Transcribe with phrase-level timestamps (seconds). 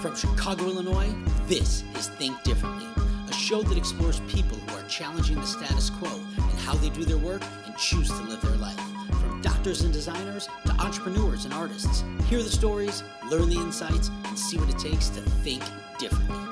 [0.00, 1.12] From Chicago, Illinois,
[1.48, 2.86] this is Think Differently,
[3.28, 7.04] a show that explores people who are challenging the status quo and how they do
[7.04, 8.78] their work and choose to live their life.
[9.20, 14.38] From doctors and designers to entrepreneurs and artists, hear the stories, learn the insights, and
[14.38, 15.64] see what it takes to think
[15.98, 16.47] differently.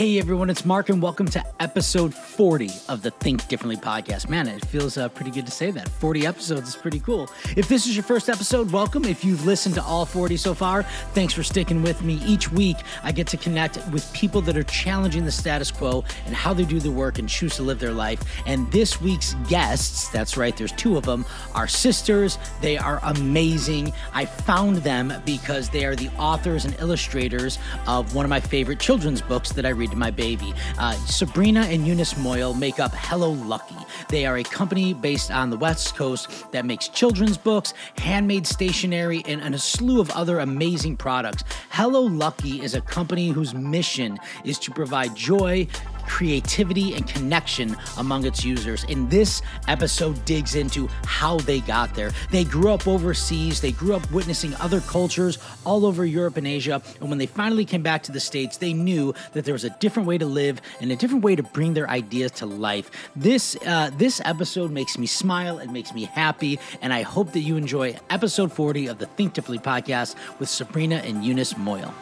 [0.00, 4.30] Hey everyone, it's Mark, and welcome to episode 40 of the Think Differently podcast.
[4.30, 5.90] Man, it feels uh, pretty good to say that.
[5.90, 7.28] 40 episodes is pretty cool.
[7.54, 9.04] If this is your first episode, welcome.
[9.04, 12.14] If you've listened to all 40 so far, thanks for sticking with me.
[12.24, 16.34] Each week, I get to connect with people that are challenging the status quo and
[16.34, 18.22] how they do the work and choose to live their life.
[18.46, 22.38] And this week's guests, that's right, there's two of them, are sisters.
[22.62, 23.92] They are amazing.
[24.14, 28.80] I found them because they are the authors and illustrators of one of my favorite
[28.80, 30.52] children's books that I read my baby.
[30.78, 33.76] Uh, Sabrina and Eunice Moyle make up Hello Lucky.
[34.08, 39.22] They are a company based on the West Coast that makes children's books, handmade stationery,
[39.26, 41.44] and, and a slew of other amazing products.
[41.70, 45.66] Hello Lucky is a company whose mission is to provide joy,
[46.10, 48.84] creativity and connection among its users.
[48.88, 52.10] And this episode digs into how they got there.
[52.30, 56.82] They grew up overseas, they grew up witnessing other cultures all over Europe and Asia.
[57.00, 59.70] And when they finally came back to the States, they knew that there was a
[59.78, 62.90] different way to live and a different way to bring their ideas to life.
[63.14, 67.40] This, uh, this episode makes me smile, it makes me happy, and I hope that
[67.40, 71.94] you enjoy episode 40 of the Think Differently podcast with Sabrina and Eunice Moyle.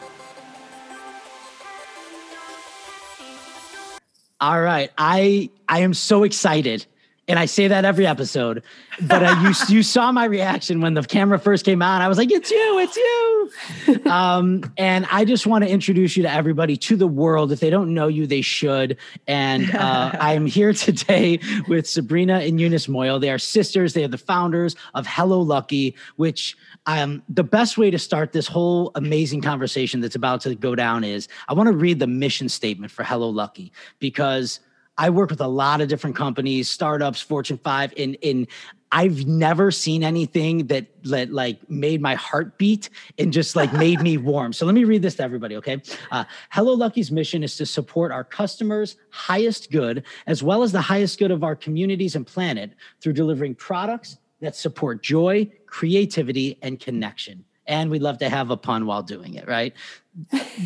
[4.40, 4.90] All right.
[4.96, 6.86] I I am so excited.
[7.28, 8.62] And I say that every episode,
[9.02, 12.00] but uh, you you saw my reaction when the camera first came on.
[12.00, 16.22] I was like, "It's you, it's you!" Um, and I just want to introduce you
[16.22, 17.52] to everybody, to the world.
[17.52, 18.96] If they don't know you, they should.
[19.26, 23.18] And uh, I am here today with Sabrina and Eunice Moyle.
[23.20, 23.92] They are sisters.
[23.92, 26.56] They are the founders of Hello Lucky, which
[26.86, 31.04] um, the best way to start this whole amazing conversation that's about to go down
[31.04, 34.60] is I want to read the mission statement for Hello Lucky because
[34.98, 38.48] I work with a lot of different companies, startups, Fortune 5, and in
[38.90, 44.00] I've never seen anything that, that like made my heart beat and just like made
[44.00, 44.52] me warm.
[44.52, 45.82] So let me read this to everybody, okay?
[46.10, 50.80] Uh, Hello Lucky's mission is to support our customers' highest good as well as the
[50.80, 56.80] highest good of our communities and planet through delivering products that support joy, creativity, and
[56.80, 57.44] connection.
[57.66, 59.74] And we love to have a pun while doing it, right?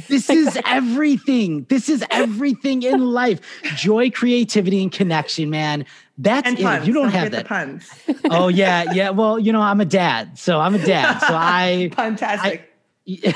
[0.08, 1.64] This is everything.
[1.68, 3.40] This is everything in life.
[3.76, 5.84] Joy, creativity, and connection, man.
[6.16, 6.62] That's and it.
[6.62, 6.86] Puns.
[6.86, 7.46] You don't, don't have that.
[7.46, 7.90] puns.
[8.30, 9.10] oh yeah, yeah.
[9.10, 11.18] Well, you know, I'm a dad, so I'm a dad.
[11.18, 12.72] So I fantastic.
[13.06, 13.34] I,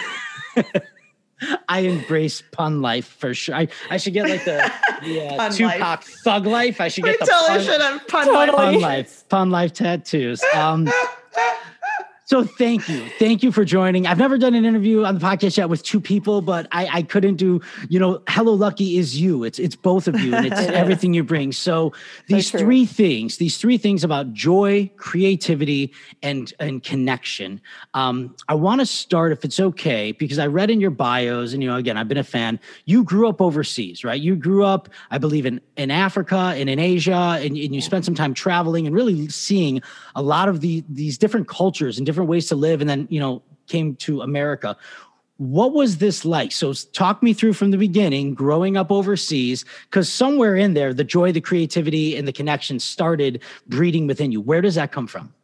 [1.68, 3.54] I embrace pun life for sure.
[3.54, 4.72] I, I should get like the,
[5.02, 6.04] the uh, Tupac life.
[6.24, 6.80] thug life.
[6.80, 8.46] I should get we the totally pun, should have pun, totally.
[8.46, 8.56] life.
[8.56, 9.28] pun life.
[9.28, 10.42] Pun life tattoos.
[10.54, 10.90] Um,
[12.26, 13.08] so thank you.
[13.20, 14.08] Thank you for joining.
[14.08, 17.02] I've never done an interview on the podcast yet with two people, but I, I
[17.02, 19.44] couldn't do, you know, Hello Lucky is you.
[19.44, 21.52] It's it's both of you and it's everything you bring.
[21.52, 21.92] So
[22.26, 27.60] these so three things, these three things about joy, creativity, and and connection.
[27.94, 31.62] Um, I want to start, if it's okay, because I read in your bios, and
[31.62, 32.58] you know, again, I've been a fan.
[32.86, 34.20] You grew up overseas, right?
[34.20, 38.04] You grew up, I believe, in in Africa and in Asia, and, and you spent
[38.04, 39.80] some time traveling and really seeing
[40.16, 43.06] a lot of the these different cultures and different different ways to live and then
[43.10, 44.74] you know came to america.
[45.38, 46.50] What was this like?
[46.50, 51.04] So talk me through from the beginning growing up overseas because somewhere in there the
[51.04, 54.40] joy the creativity and the connection started breeding within you.
[54.40, 55.34] Where does that come from?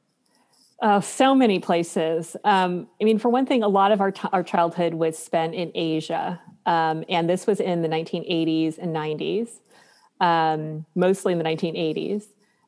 [0.81, 2.37] Uh, so many places.
[2.43, 5.55] Um, I mean, for one thing, a lot of our, t- our childhood was spent
[5.55, 6.41] in Asia.
[6.67, 9.49] Um, and this was in the 1980s and 90s,
[10.21, 12.25] um, mostly in the 1980s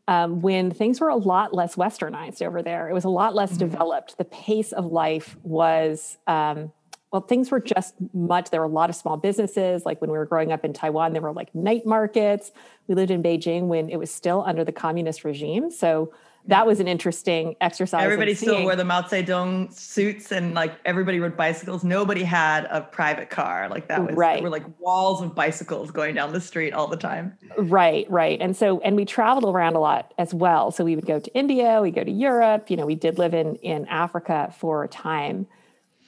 [0.08, 2.88] um, when things were a lot less westernized over there.
[2.88, 3.70] It was a lot less mm-hmm.
[3.70, 4.18] developed.
[4.18, 6.72] The pace of life was, um,
[7.10, 8.50] well, things were just much.
[8.50, 9.86] There were a lot of small businesses.
[9.86, 12.52] Like when we were growing up in Taiwan, there were like night markets.
[12.86, 15.70] We lived in Beijing when it was still under the communist regime.
[15.70, 16.12] So
[16.46, 18.02] that was an interesting exercise.
[18.02, 21.84] Everybody still wore the Mao Zedong suits and like everybody rode bicycles.
[21.84, 23.68] Nobody had a private car.
[23.70, 24.34] Like that was right.
[24.34, 27.38] There were like walls of bicycles going down the street all the time.
[27.56, 28.40] Right, right.
[28.40, 30.70] And so and we traveled around a lot as well.
[30.70, 32.70] So we would go to India, we go to Europe.
[32.70, 35.46] You know, we did live in in Africa for a time.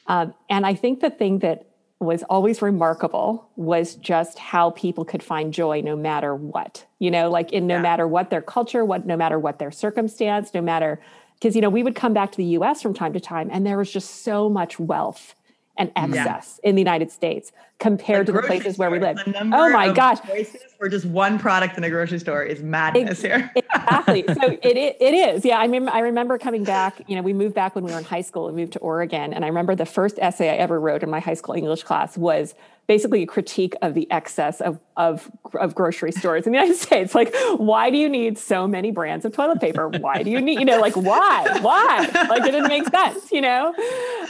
[0.06, 1.66] Um, and I think the thing that
[1.98, 7.30] was always remarkable was just how people could find joy no matter what you know
[7.30, 7.82] like in no yeah.
[7.82, 11.00] matter what their culture what no matter what their circumstance no matter
[11.34, 13.66] because you know we would come back to the us from time to time and
[13.66, 15.34] there was just so much wealth
[15.78, 16.68] and excess yeah.
[16.68, 20.66] in the united states compared to the places where we live oh my gosh choices
[20.78, 23.52] for just one product in a grocery store is madness it, here.
[23.56, 24.24] exactly.
[24.26, 25.44] So it, it, it is.
[25.44, 25.58] Yeah.
[25.58, 28.04] I mean, I remember coming back, you know, we moved back when we were in
[28.04, 29.32] high school and moved to Oregon.
[29.32, 32.16] And I remember the first essay I ever wrote in my high school English class
[32.16, 32.54] was
[32.86, 37.14] basically a critique of the excess of, of, of grocery stores in the United States.
[37.14, 39.88] Like, why do you need so many brands of toilet paper?
[39.88, 41.58] Why do you need, you know, like, why?
[41.60, 42.08] Why?
[42.28, 43.74] Like, it didn't make sense, you know?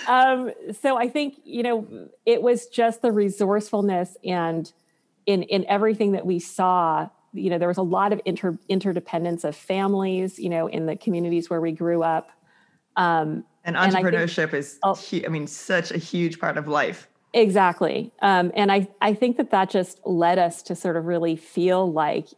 [0.09, 0.51] Um,
[0.81, 4.73] so I think, you know, it was just the resourcefulness and
[5.27, 9.45] in, in everything that we saw you know there was a lot of inter, interdependence
[9.45, 12.31] of families you know in the communities where we grew up
[12.97, 17.09] um, and entrepreneurship and think, is oh, i mean such a huge part of life
[17.33, 18.13] Exactly.
[18.23, 21.91] Um, and I, I think that that just led us to sort of really feel
[21.91, 22.29] like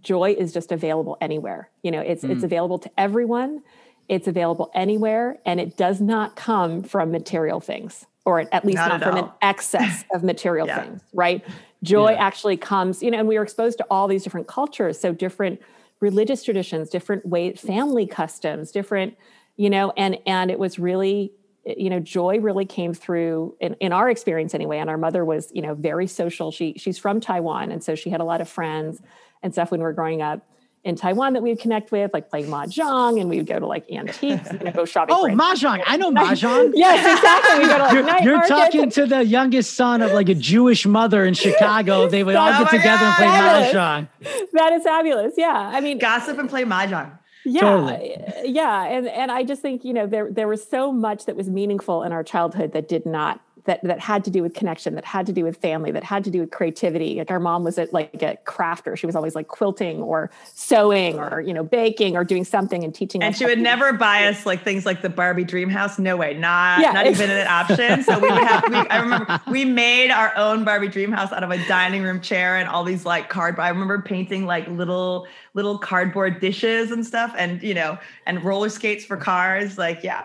[0.00, 1.70] joy is just available anywhere.
[1.82, 2.30] You know, it's, mm.
[2.30, 3.62] it's available to everyone.
[4.08, 5.38] It's available anywhere.
[5.46, 9.24] And it does not come from material things or at least not, not from all.
[9.24, 10.82] an excess of material yeah.
[10.82, 11.44] things, right?
[11.82, 12.24] Joy yeah.
[12.24, 15.00] actually comes, you know, and we were exposed to all these different cultures.
[15.00, 15.60] So different
[16.00, 19.16] religious traditions, different way, family customs, different,
[19.56, 21.32] you know, and, and it was really
[21.66, 25.24] Eh, you know joy really came through in, in our experience anyway and our mother
[25.24, 28.40] was you know very social she she's from taiwan and so she had a lot
[28.40, 29.00] of friends
[29.42, 30.46] and stuff when we were growing up
[30.84, 33.66] in Taiwan that we would connect with, like playing mahjong, and we would go to
[33.66, 35.14] like antiques and go shopping.
[35.16, 35.80] Oh, mahjong!
[35.86, 36.72] I know mahjong.
[36.74, 37.60] yes, exactly.
[37.60, 40.84] We go to like you're, you're talking to the youngest son of like a Jewish
[40.84, 42.08] mother in Chicago.
[42.08, 43.20] They would all get together God.
[43.20, 44.48] and play mahjong.
[44.54, 45.34] That is fabulous.
[45.36, 48.16] Yeah, I mean, gossip and play mahjong yeah totally.
[48.44, 51.48] yeah and and i just think you know there there was so much that was
[51.48, 55.04] meaningful in our childhood that did not that that had to do with connection that
[55.04, 57.16] had to do with family that had to do with creativity.
[57.16, 58.96] Like our mom was a, like a crafter.
[58.96, 62.94] She was always like quilting or sewing or you know baking or doing something and
[62.94, 65.98] teaching and she would never buy us like things like the barbie dream house.
[65.98, 66.34] No way.
[66.34, 68.02] Not yeah, not even an option.
[68.02, 71.44] So we would have we, i remember we made our own barbie dream house out
[71.44, 75.26] of a dining room chair and all these like cardboard i remember painting like little
[75.54, 79.78] little cardboard dishes and stuff and you know and roller skates for cars.
[79.78, 80.24] Like yeah.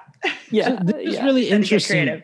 [0.49, 1.25] Yeah so this is yeah.
[1.25, 2.23] really interesting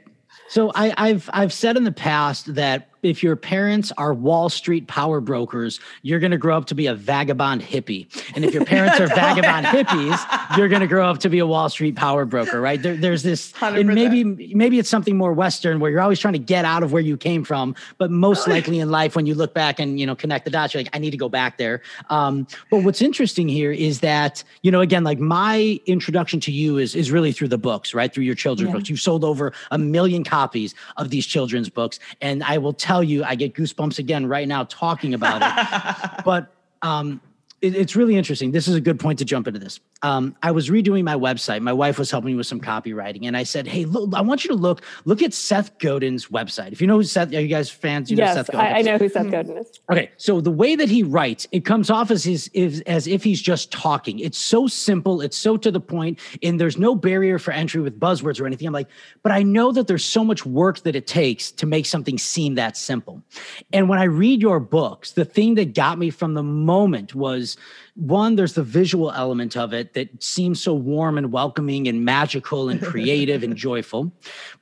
[0.54, 4.88] so I, I've I've said in the past that if your parents are Wall Street
[4.88, 8.08] power brokers, you're going to grow up to be a vagabond hippie.
[8.36, 11.46] And if your parents are vagabond hippies, you're going to grow up to be a
[11.46, 12.82] Wall Street power broker, right?
[12.82, 16.40] There, there's this, and maybe maybe it's something more Western where you're always trying to
[16.40, 17.76] get out of where you came from.
[17.98, 20.74] But most likely in life, when you look back and you know connect the dots,
[20.74, 21.82] you're like, I need to go back there.
[22.10, 26.78] Um, but what's interesting here is that you know, again, like my introduction to you
[26.78, 28.14] is is really through the books, right?
[28.14, 28.76] Through your children's yeah.
[28.76, 28.90] books.
[28.90, 33.04] You've sold over a million copies of these children's books, and I will tell tell
[33.04, 36.24] you, I get goosebumps again right now talking about it.
[36.26, 36.54] but
[36.84, 37.22] um,
[37.64, 38.52] it, it's really interesting.
[38.52, 39.80] This is a good point to jump into this.
[40.02, 41.62] Um, I was redoing my website.
[41.62, 44.44] My wife was helping me with some copywriting, and I said, "Hey, look, I want
[44.44, 46.74] you to look look at Seth Godin's website.
[46.74, 48.12] If you know who Seth, are you guys fans?
[48.12, 48.74] You yes, know Seth Godin.
[48.74, 49.80] I, I know who Seth Godin is.
[49.90, 53.24] Okay, so the way that he writes, it comes off as his, is, as if
[53.24, 54.20] he's just talking.
[54.20, 55.22] It's so simple.
[55.22, 58.68] It's so to the point, and there's no barrier for entry with buzzwords or anything.
[58.68, 58.90] I'm like,
[59.22, 62.56] but I know that there's so much work that it takes to make something seem
[62.56, 63.24] that simple.
[63.72, 67.53] And when I read your books, the thing that got me from the moment was
[67.96, 72.70] one, there's the visual element of it that seems so warm and welcoming and magical
[72.70, 74.12] and creative and joyful.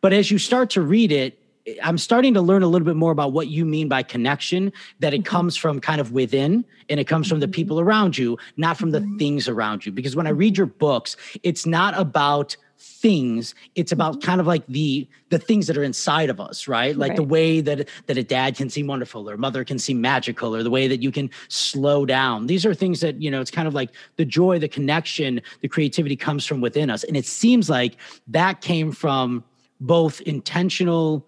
[0.02, 1.38] But as you start to read it,
[1.84, 5.14] I'm starting to learn a little bit more about what you mean by connection, that
[5.14, 5.30] it mm-hmm.
[5.30, 7.54] comes from kind of within and it comes from the mm-hmm.
[7.54, 9.18] people around you, not from the mm-hmm.
[9.18, 9.92] things around you.
[9.92, 14.22] Because when I read your books, it's not about things it's about mm-hmm.
[14.22, 17.16] kind of like the the things that are inside of us right like right.
[17.16, 20.56] the way that that a dad can seem wonderful or a mother can seem magical
[20.56, 23.52] or the way that you can slow down these are things that you know it's
[23.52, 27.26] kind of like the joy the connection the creativity comes from within us and it
[27.26, 27.98] seems like
[28.28, 29.44] that came from
[29.80, 31.28] both intentional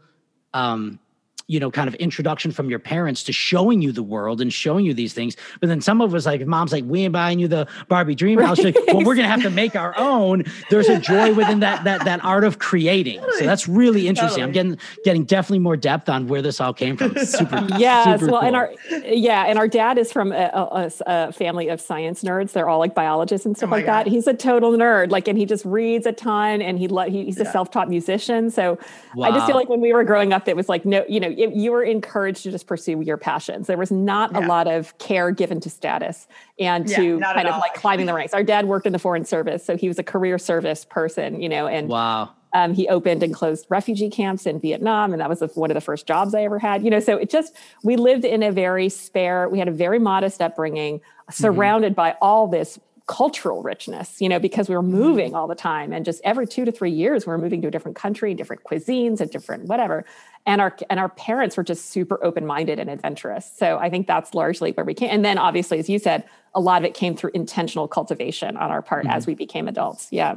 [0.56, 1.00] um
[1.48, 4.86] you know, kind of introduction from your parents to showing you the world and showing
[4.86, 5.36] you these things.
[5.60, 8.40] But then some of us, like, mom's like, we ain't buying you the Barbie dream
[8.40, 8.60] house.
[8.64, 10.46] Like, well, we're gonna have to make our own.
[10.70, 13.22] There's a joy within that that that art of creating.
[13.38, 14.42] So that's really interesting.
[14.42, 14.44] Totally.
[14.44, 17.18] I'm getting getting definitely more depth on where this all came from.
[17.26, 17.68] super.
[17.78, 18.20] yes.
[18.20, 18.48] Super well, cool.
[18.48, 18.74] and our
[19.06, 22.54] yeah, and our dad is from a, a, a, family of science nerds.
[22.54, 24.06] They're all like biologists and oh stuff oh like God.
[24.06, 24.08] that.
[24.08, 25.12] He's a total nerd.
[25.12, 28.50] Like, and he just reads a ton, and he, he he's a self-taught musician.
[28.50, 28.80] So
[29.16, 29.28] wow.
[29.28, 31.33] I just feel like when we were growing up, it was like no, you know,
[31.38, 33.68] you were encouraged to just pursue your passions.
[33.68, 34.40] There was not yeah.
[34.40, 36.28] a lot of care given to status
[36.60, 37.60] and yeah, to kind of all.
[37.60, 38.34] like climbing the ranks.
[38.34, 41.50] Our dad worked in the foreign service, so he was a career service person, you
[41.50, 42.32] know, and wow.
[42.56, 45.82] Um, he opened and closed refugee camps in Vietnam, and that was one of the
[45.82, 46.84] first jobs I ever had.
[46.84, 49.50] You know, so it just we lived in a very spare.
[49.50, 51.32] We had a very modest upbringing, mm-hmm.
[51.34, 51.96] surrounded mm-hmm.
[51.96, 54.98] by all this cultural richness, you know, because we were mm-hmm.
[54.98, 55.92] moving all the time.
[55.92, 58.64] And just every two to three years, we are moving to a different country, different
[58.64, 60.06] cuisines, and different whatever.
[60.46, 64.34] And our and our parents were just super open-minded and adventurous so i think that's
[64.34, 66.24] largely where we came and then obviously as you said
[66.56, 69.16] a lot of it came through intentional cultivation on our part mm-hmm.
[69.16, 70.08] as we became adults.
[70.12, 70.36] Yeah.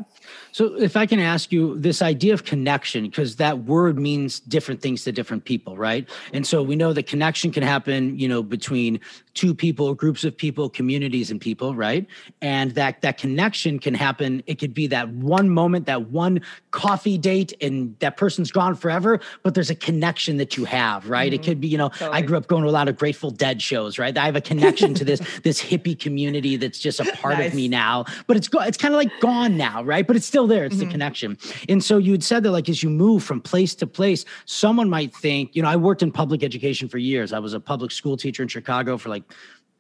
[0.53, 4.81] So, if I can ask you this idea of connection, because that word means different
[4.81, 6.09] things to different people, right?
[6.33, 9.01] And so we know that connection can happen, you know, between
[9.35, 12.07] two people, groups of people, communities and people, right?
[12.41, 14.43] And that that connection can happen.
[14.47, 19.21] It could be that one moment, that one coffee date, and that person's gone forever,
[19.43, 21.33] but there's a connection that you have, right?
[21.33, 21.41] Mm-hmm.
[21.41, 22.11] It could be, you know, totally.
[22.11, 24.17] I grew up going to a lot of Grateful Dead shows, right?
[24.17, 27.49] I have a connection to this this hippie community that's just a part nice.
[27.49, 28.05] of me now.
[28.27, 30.07] But it's go- it's kind of like gone now, right?
[30.07, 30.65] But it's still there.
[30.65, 30.87] It's mm-hmm.
[30.87, 31.39] the connection.
[31.69, 35.15] And so you'd said that like as you move from place to place, someone might
[35.15, 37.33] think, you know, I worked in public education for years.
[37.33, 39.25] I was a public school teacher in Chicago for like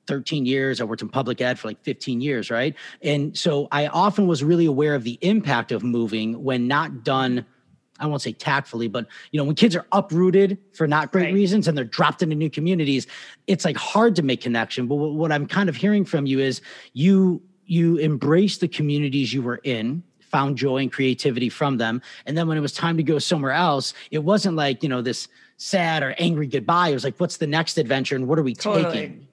[0.06, 0.80] 13 years.
[0.80, 2.75] I worked in public ed for like 15 years, right?
[3.02, 7.44] And so I often was really aware of the impact of moving when not done
[7.99, 11.35] I won't say tactfully, but you know, when kids are uprooted for not great right.
[11.35, 13.07] reasons and they're dropped into new communities,
[13.47, 14.87] it's like hard to make connection.
[14.87, 16.61] But what I'm kind of hearing from you is
[16.93, 22.37] you you embrace the communities you were in, found joy and creativity from them, and
[22.37, 25.29] then when it was time to go somewhere else, it wasn't like you know this
[25.57, 26.88] sad or angry goodbye.
[26.88, 28.93] It was like, what's the next adventure and what are we totally.
[28.93, 29.29] taking?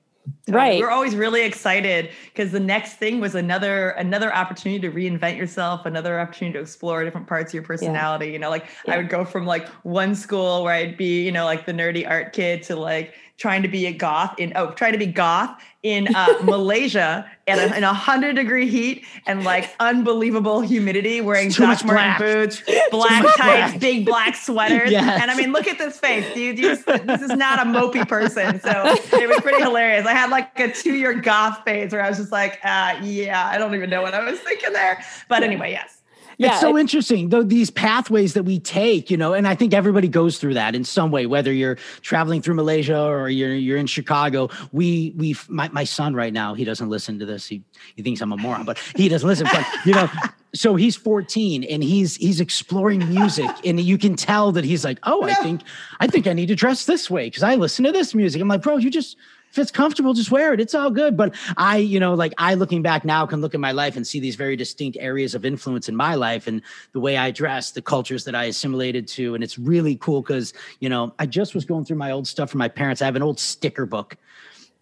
[0.47, 5.37] Right we're always really excited because the next thing was another another opportunity to reinvent
[5.37, 8.31] yourself another opportunity to explore different parts of your personality yeah.
[8.31, 8.93] you know like yeah.
[8.93, 12.09] i would go from like one school where i'd be you know like the nerdy
[12.09, 15.61] art kid to like trying to be a goth in oh trying to be goth
[15.83, 21.49] in uh, Malaysia at a, in a hundred degree heat and like unbelievable humidity, wearing
[21.49, 24.89] Doc Marten boots, black tights, big black sweaters.
[24.89, 25.21] Yes.
[25.21, 26.57] And I mean, look at this face, dude.
[26.57, 28.61] This is not a mopey person.
[28.61, 28.71] So
[29.17, 30.05] it was pretty hilarious.
[30.05, 33.45] I had like a two year goth phase where I was just like, uh, yeah,
[33.45, 35.03] I don't even know what I was thinking there.
[35.27, 36.02] But anyway, yes
[36.37, 39.55] yeah, it's so it, interesting though these pathways that we take you know and i
[39.55, 43.53] think everybody goes through that in some way whether you're traveling through malaysia or you're
[43.53, 44.49] you're in chicago.
[44.71, 47.47] We we my, my son right now he doesn't listen to this.
[47.47, 47.63] He
[47.95, 50.09] he thinks i'm a moron but he doesn't listen but you know
[50.55, 54.99] so he's 14 and he's he's exploring music and you can tell that he's like
[55.03, 55.61] oh i think
[55.99, 58.41] i think i need to dress this way because i listen to this music.
[58.41, 59.17] I'm like bro you just
[59.53, 60.59] if it's comfortable, just wear it.
[60.59, 61.15] It's all good.
[61.15, 64.05] But I, you know, like I looking back now can look at my life and
[64.05, 66.59] see these very distinct areas of influence in my life and
[66.93, 69.35] the way I dress, the cultures that I assimilated to.
[69.35, 72.49] And it's really cool because, you know, I just was going through my old stuff
[72.49, 73.03] from my parents.
[73.03, 74.17] I have an old sticker book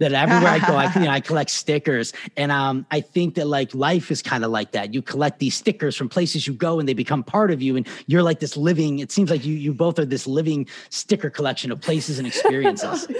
[0.02, 2.12] that everywhere I go, I, you know, I collect stickers.
[2.36, 4.94] And um, I think that like life is kind of like that.
[4.94, 7.78] You collect these stickers from places you go and they become part of you.
[7.78, 11.30] And you're like this living, it seems like you you both are this living sticker
[11.30, 13.08] collection of places and experiences.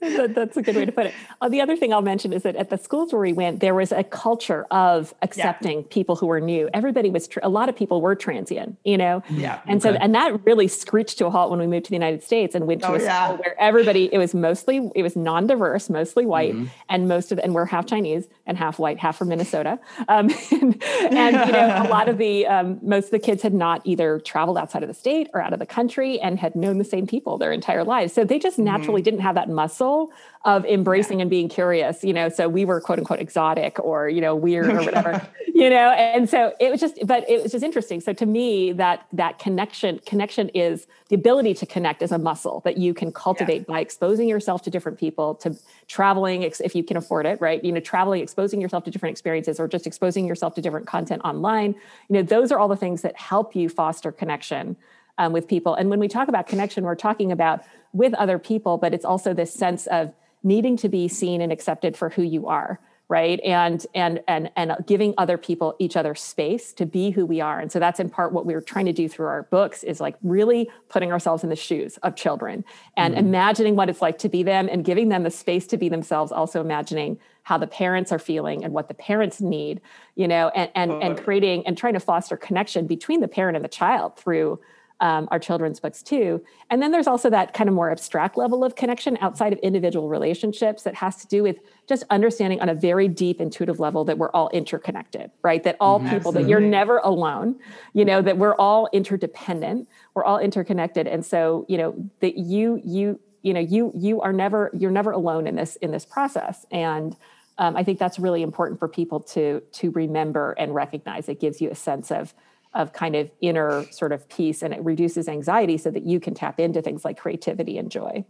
[0.00, 1.14] that, that's a good way to put it.
[1.40, 3.74] Uh, the other thing I'll mention is that at the schools where we went, there
[3.74, 5.86] was a culture of accepting yeah.
[5.90, 6.68] people who were new.
[6.72, 9.22] Everybody was, a lot of people were transient, you know?
[9.28, 9.60] Yeah.
[9.66, 9.96] And okay.
[9.96, 12.54] so, and that really screeched to a halt when we moved to the United States
[12.54, 13.26] and went to oh, a yeah.
[13.26, 16.66] school where everybody, it was mostly, it was non diverse, mostly white, mm-hmm.
[16.88, 19.78] and most of, and we're half Chinese and half white, half from Minnesota.
[20.08, 23.54] Um, and, and, you know, a lot of the, um, most of the kids had
[23.54, 26.78] not either traveled outside of the state or out of the country and had known
[26.78, 28.12] the same people their entire lives.
[28.12, 28.64] So they just mm-hmm.
[28.64, 29.04] naturally mm-hmm.
[29.04, 30.12] didn't have that muscle
[30.46, 31.22] of embracing yeah.
[31.22, 32.30] and being curious, you know.
[32.30, 35.90] So we were quote unquote exotic or, you know, weird or whatever, you know.
[35.90, 38.00] And so it was just, but it was just interesting.
[38.00, 42.62] So to me, that that connection, connection is the ability to connect is a muscle
[42.64, 43.74] that you can cultivate yeah.
[43.74, 45.54] by exposing yourself to different people, to
[45.88, 47.62] traveling if you can afford it, right?
[47.62, 51.20] You know, traveling, exposing yourself to different experiences or just exposing yourself to different content
[51.22, 51.74] online.
[52.08, 54.76] You know, those are all the things that help you foster connection
[55.18, 55.74] um, with people.
[55.74, 59.34] And when we talk about connection, we're talking about with other people, but it's also
[59.34, 62.80] this sense of needing to be seen and accepted for who you are
[63.10, 63.40] right?
[63.40, 67.58] And and and and giving other people each other space to be who we are.
[67.58, 70.00] And so that's in part what we are trying to do through our books is
[70.00, 72.64] like really putting ourselves in the shoes of children
[72.96, 73.26] and mm-hmm.
[73.26, 76.30] imagining what it's like to be them and giving them the space to be themselves
[76.30, 79.80] also imagining how the parents are feeling and what the parents need
[80.14, 83.64] you know and and, and creating and trying to foster connection between the parent and
[83.64, 84.60] the child through
[85.00, 86.44] um, our children's books too.
[86.68, 90.08] And then there's also that kind of more abstract level of connection outside of individual
[90.08, 94.18] relationships that has to do with just understanding on a very deep intuitive level that
[94.18, 95.62] we're all interconnected, right?
[95.64, 96.10] That all mm-hmm.
[96.10, 97.58] people, that you're never alone,
[97.94, 101.06] you know, that we're all interdependent, we're all interconnected.
[101.06, 105.12] And so, you know, that you, you, you know, you, you are never, you're never
[105.12, 106.66] alone in this, in this process.
[106.70, 107.16] And,
[107.58, 111.28] um, I think that's really important for people to to remember and recognize.
[111.28, 112.34] It gives you a sense of
[112.74, 116.34] of kind of inner sort of peace and it reduces anxiety so that you can
[116.34, 118.24] tap into things like creativity and joy.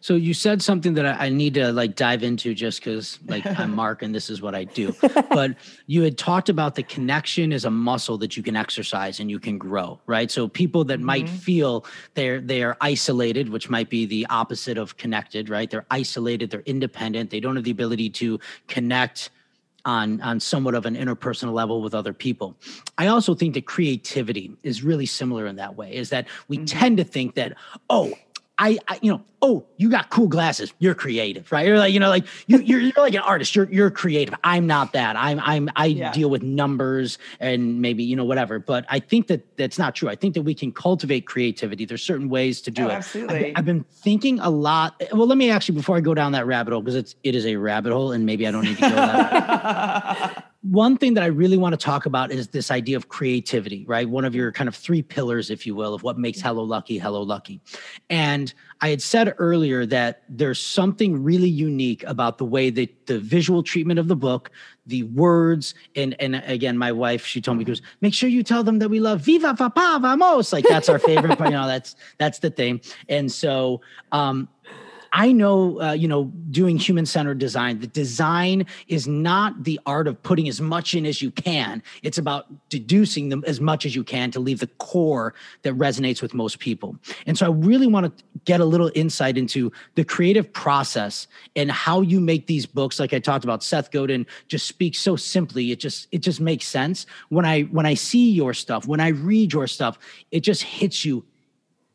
[0.00, 3.44] So you said something that I, I need to like dive into just because like
[3.58, 4.94] I'm Mark and this is what I do.
[5.30, 5.56] but
[5.86, 9.40] you had talked about the connection is a muscle that you can exercise and you
[9.40, 10.30] can grow, right?
[10.30, 11.06] So people that mm-hmm.
[11.06, 15.70] might feel they're they are isolated, which might be the opposite of connected, right?
[15.70, 19.30] They're isolated, they're independent, they don't have the ability to connect
[19.84, 22.56] on on somewhat of an interpersonal level with other people.
[22.98, 25.94] I also think that creativity is really similar in that way.
[25.94, 26.64] Is that we mm-hmm.
[26.64, 27.56] tend to think that
[27.90, 28.12] oh
[28.58, 30.72] I, I, you know, oh, you got cool glasses.
[30.78, 31.66] You're creative, right?
[31.66, 33.54] You're like, you know, like you, you're, you're like an artist.
[33.54, 34.34] You're, you're creative.
[34.44, 35.16] I'm not that.
[35.16, 36.12] I'm, I'm, I yeah.
[36.12, 38.60] deal with numbers and maybe, you know, whatever.
[38.60, 40.08] But I think that that's not true.
[40.08, 41.84] I think that we can cultivate creativity.
[41.84, 42.92] There's certain ways to do oh, it.
[42.92, 43.50] Absolutely.
[43.50, 45.02] I've, I've, been thinking a lot.
[45.12, 47.44] Well, let me actually, before I go down that rabbit hole, because it's, it is
[47.44, 51.26] a rabbit hole and maybe I don't need to go that one thing that I
[51.26, 54.08] really want to talk about is this idea of creativity, right?
[54.08, 56.96] One of your kind of three pillars, if you will, of what makes Hello Lucky
[56.96, 57.60] Hello Lucky.
[58.08, 63.18] And I had said earlier that there's something really unique about the way that the
[63.18, 64.50] visual treatment of the book,
[64.86, 68.64] the words, and and again, my wife, she told me, goes, make sure you tell
[68.64, 70.50] them that we love Viva Papa Vamos.
[70.50, 72.80] Like that's our favorite, but you know, that's that's the thing.
[73.10, 74.48] And so um
[75.16, 80.08] I know, uh, you know, doing human centered design, the design is not the art
[80.08, 81.84] of putting as much in as you can.
[82.02, 86.20] It's about deducing them as much as you can to leave the core that resonates
[86.20, 86.96] with most people.
[87.26, 91.70] And so I really want to get a little insight into the creative process and
[91.70, 92.98] how you make these books.
[92.98, 95.70] Like I talked about, Seth Godin just speaks so simply.
[95.70, 97.06] It just, it just makes sense.
[97.28, 99.96] When I, when I see your stuff, when I read your stuff,
[100.32, 101.24] it just hits you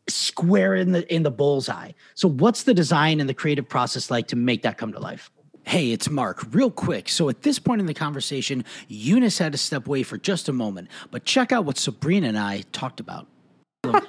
[0.10, 1.92] square in the in the bullseye.
[2.16, 5.32] So what's the design and the creative process like to make that come to life?
[5.70, 6.48] Hey, it's Mark.
[6.52, 7.10] Real quick.
[7.10, 10.54] So, at this point in the conversation, Eunice had to step away for just a
[10.54, 13.28] moment, but check out what Sabrina and I talked about.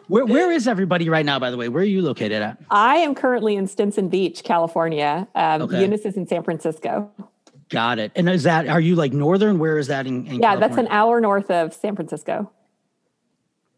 [0.08, 1.68] where, where is everybody right now, by the way?
[1.68, 2.56] Where are you located at?
[2.70, 5.28] I am currently in Stinson Beach, California.
[5.34, 5.82] Um, okay.
[5.82, 7.10] Eunice is in San Francisco.
[7.68, 8.10] Got it.
[8.16, 9.58] And is that, are you like northern?
[9.58, 10.60] Where is that in, in Yeah, California?
[10.60, 12.50] that's an hour north of San Francisco.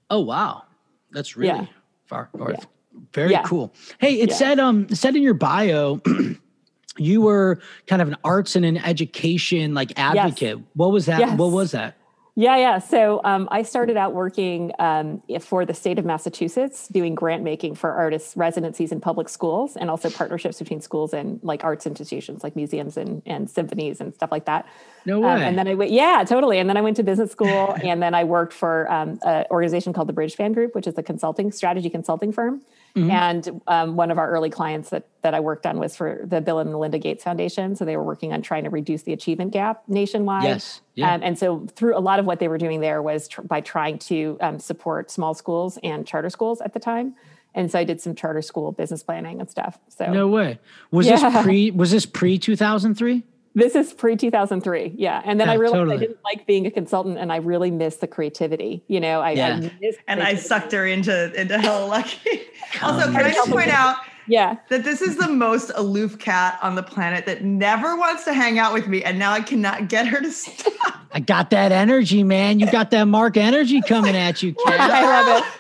[0.09, 0.63] Oh, wow.
[1.11, 1.59] That's really.
[1.59, 1.67] Yeah
[2.13, 2.57] far north.
[2.59, 3.01] Yeah.
[3.15, 3.43] Very yeah.
[3.43, 3.75] cool.
[3.99, 4.37] Hey, it yeah.
[4.37, 6.01] said um it said in your bio
[6.99, 10.59] you were kind of an arts and an education like advocate.
[10.59, 10.67] Yes.
[10.75, 11.21] What was that?
[11.21, 11.39] Yes.
[11.39, 11.97] What was that?
[12.35, 12.79] Yeah, yeah.
[12.79, 17.75] So um, I started out working um, for the state of Massachusetts, doing grant making
[17.75, 22.43] for artists' residencies in public schools, and also partnerships between schools and like arts institutions,
[22.43, 24.67] like museums and, and symphonies and stuff like that.
[25.05, 25.31] No way.
[25.31, 26.59] Um, and then I went, yeah, totally.
[26.59, 29.93] And then I went to business school, and then I worked for um, an organization
[29.93, 32.63] called the Bridgespan Group, which is a consulting strategy consulting firm.
[32.95, 33.11] Mm-hmm.
[33.11, 36.41] And um, one of our early clients that that I worked on was for the
[36.41, 37.75] Bill and Melinda Gates Foundation.
[37.75, 40.45] So they were working on trying to reduce the achievement gap nationwide.
[40.45, 40.81] Yes.
[40.95, 41.15] Yeah.
[41.15, 43.61] Um, and so through a lot of what they were doing there was tr- by
[43.63, 47.15] trying to um, support small schools and charter schools at the time.
[47.55, 49.79] And so I did some charter school business planning and stuff.
[49.89, 50.59] So no way.
[50.91, 51.31] Was yeah.
[51.31, 51.71] this pre?
[51.71, 53.25] Was this pre two thousand three?
[53.55, 54.95] This is pre 2003.
[54.97, 55.21] Yeah.
[55.25, 55.97] And then yeah, I realized totally.
[55.97, 58.83] I didn't like being a consultant and I really missed the creativity.
[58.89, 59.61] You know, I, yeah.
[59.63, 62.43] I and I sucked her into, into Hello Lucky.
[62.83, 64.57] also, can I just point out yeah.
[64.69, 68.59] That this is the most aloof cat on the planet that never wants to hang
[68.59, 69.03] out with me.
[69.03, 70.97] And now I cannot get her to stop.
[71.13, 72.61] I got that energy, man.
[72.61, 74.81] You got that Mark energy coming at you, cat.
[74.81, 75.51] I love it.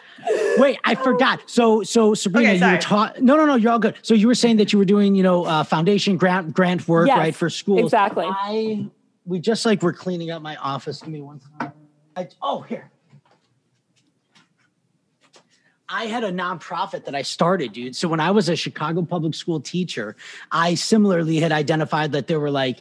[0.58, 1.42] Wait, I forgot.
[1.46, 3.22] So, so Sabrina, okay, you were taught.
[3.22, 3.56] No, no, no.
[3.56, 3.96] You're all good.
[4.02, 7.08] So you were saying that you were doing, you know, uh, foundation grant grant work,
[7.08, 7.82] yes, right, for schools.
[7.82, 8.26] Exactly.
[8.28, 8.86] I
[9.24, 11.00] we just like we're cleaning up my office.
[11.00, 11.72] Give me one time.
[12.16, 12.90] I, oh, here.
[15.88, 17.94] I had a nonprofit that I started, dude.
[17.94, 20.16] So when I was a Chicago public school teacher,
[20.50, 22.80] I similarly had identified that there were like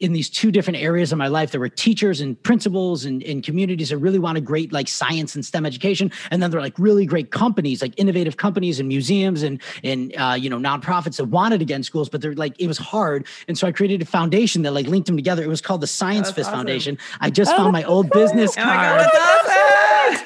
[0.00, 1.50] in these two different areas of my life.
[1.50, 5.44] There were teachers and principals and, and communities that really wanted great like science and
[5.44, 6.10] STEM education.
[6.30, 10.14] And then there are like really great companies, like innovative companies and museums and and
[10.16, 12.78] uh, you know nonprofits that wanted to get in schools, but they're like it was
[12.78, 13.26] hard.
[13.46, 15.42] And so I created a foundation that like linked them together.
[15.42, 16.58] It was called the Science Fist awesome.
[16.58, 16.98] Foundation.
[17.20, 18.22] I just oh, found my old cool.
[18.22, 19.06] business oh card.
[19.12, 20.24] God,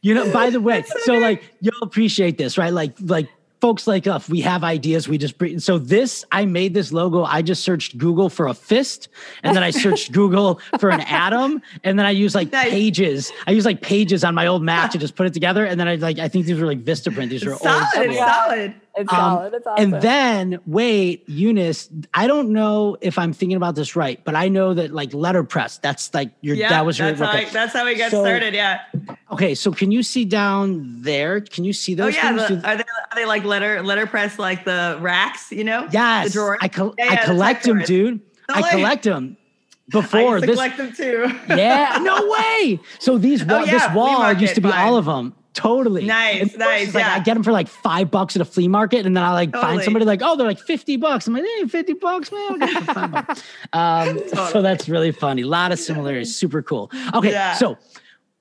[0.00, 2.72] you know, by the way, so like you'll appreciate this, right?
[2.72, 3.28] Like like
[3.62, 5.06] folks like us, we have ideas.
[5.08, 5.60] We just bring.
[5.60, 7.22] So this, I made this logo.
[7.22, 9.08] I just searched Google for a fist,
[9.44, 12.68] and then I searched Google for an atom, and then I use like nice.
[12.68, 13.32] pages.
[13.46, 15.86] I use like pages on my old Mac to just put it together, and then
[15.86, 17.30] I like I think these were like Vistaprint.
[17.30, 18.08] These are solid.
[18.08, 18.74] Old solid.
[18.96, 19.54] It's um, solid.
[19.54, 19.94] It's awesome.
[19.94, 24.48] And then wait, Eunice, I don't know if I'm thinking about this right, but I
[24.48, 27.72] know that like letterpress, that's like your yeah, that was your that's how, I, that's
[27.72, 28.54] how we got so, started.
[28.54, 28.82] Yeah.
[29.32, 31.40] Okay, so can you see down there?
[31.40, 32.14] Can you see those?
[32.14, 35.50] Oh yeah, the, are they are they like letter letterpress like the racks?
[35.50, 35.88] You know?
[35.90, 36.26] Yes.
[36.28, 36.58] The drawers.
[36.60, 38.20] I, co- yeah, I collect them, dude.
[38.50, 39.38] I collect them
[39.90, 40.50] before this.
[40.50, 41.34] collect them too.
[41.48, 42.78] yeah, no way.
[42.98, 45.34] So these oh, yeah, this wall used to be all of them.
[45.54, 46.04] totally.
[46.04, 46.92] Nice, nice.
[46.94, 47.14] Like yeah.
[47.14, 49.50] I get them for like five bucks at a flea market, and then I like
[49.52, 49.76] Totally.
[49.76, 51.26] find somebody like, oh, they're like fifty bucks.
[51.26, 52.62] I'm like, hey, fifty bucks, man.
[52.62, 53.42] I'll get five bucks.
[53.72, 55.40] Um, So that's really funny.
[55.42, 56.36] A lot of similarities.
[56.36, 56.90] Super cool.
[57.14, 57.54] Okay, Yeah.
[57.54, 57.78] so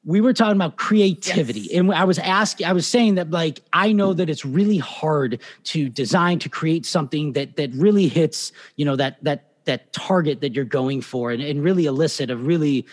[0.04, 1.80] we were talking about creativity Yes.
[1.80, 5.40] and i was asking i was saying that like i know that it's really hard
[5.66, 10.42] to design to create something that that really hits you know that that that target
[10.42, 12.86] that you're going for and, and really elicit a really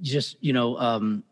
[0.00, 1.22] just you know um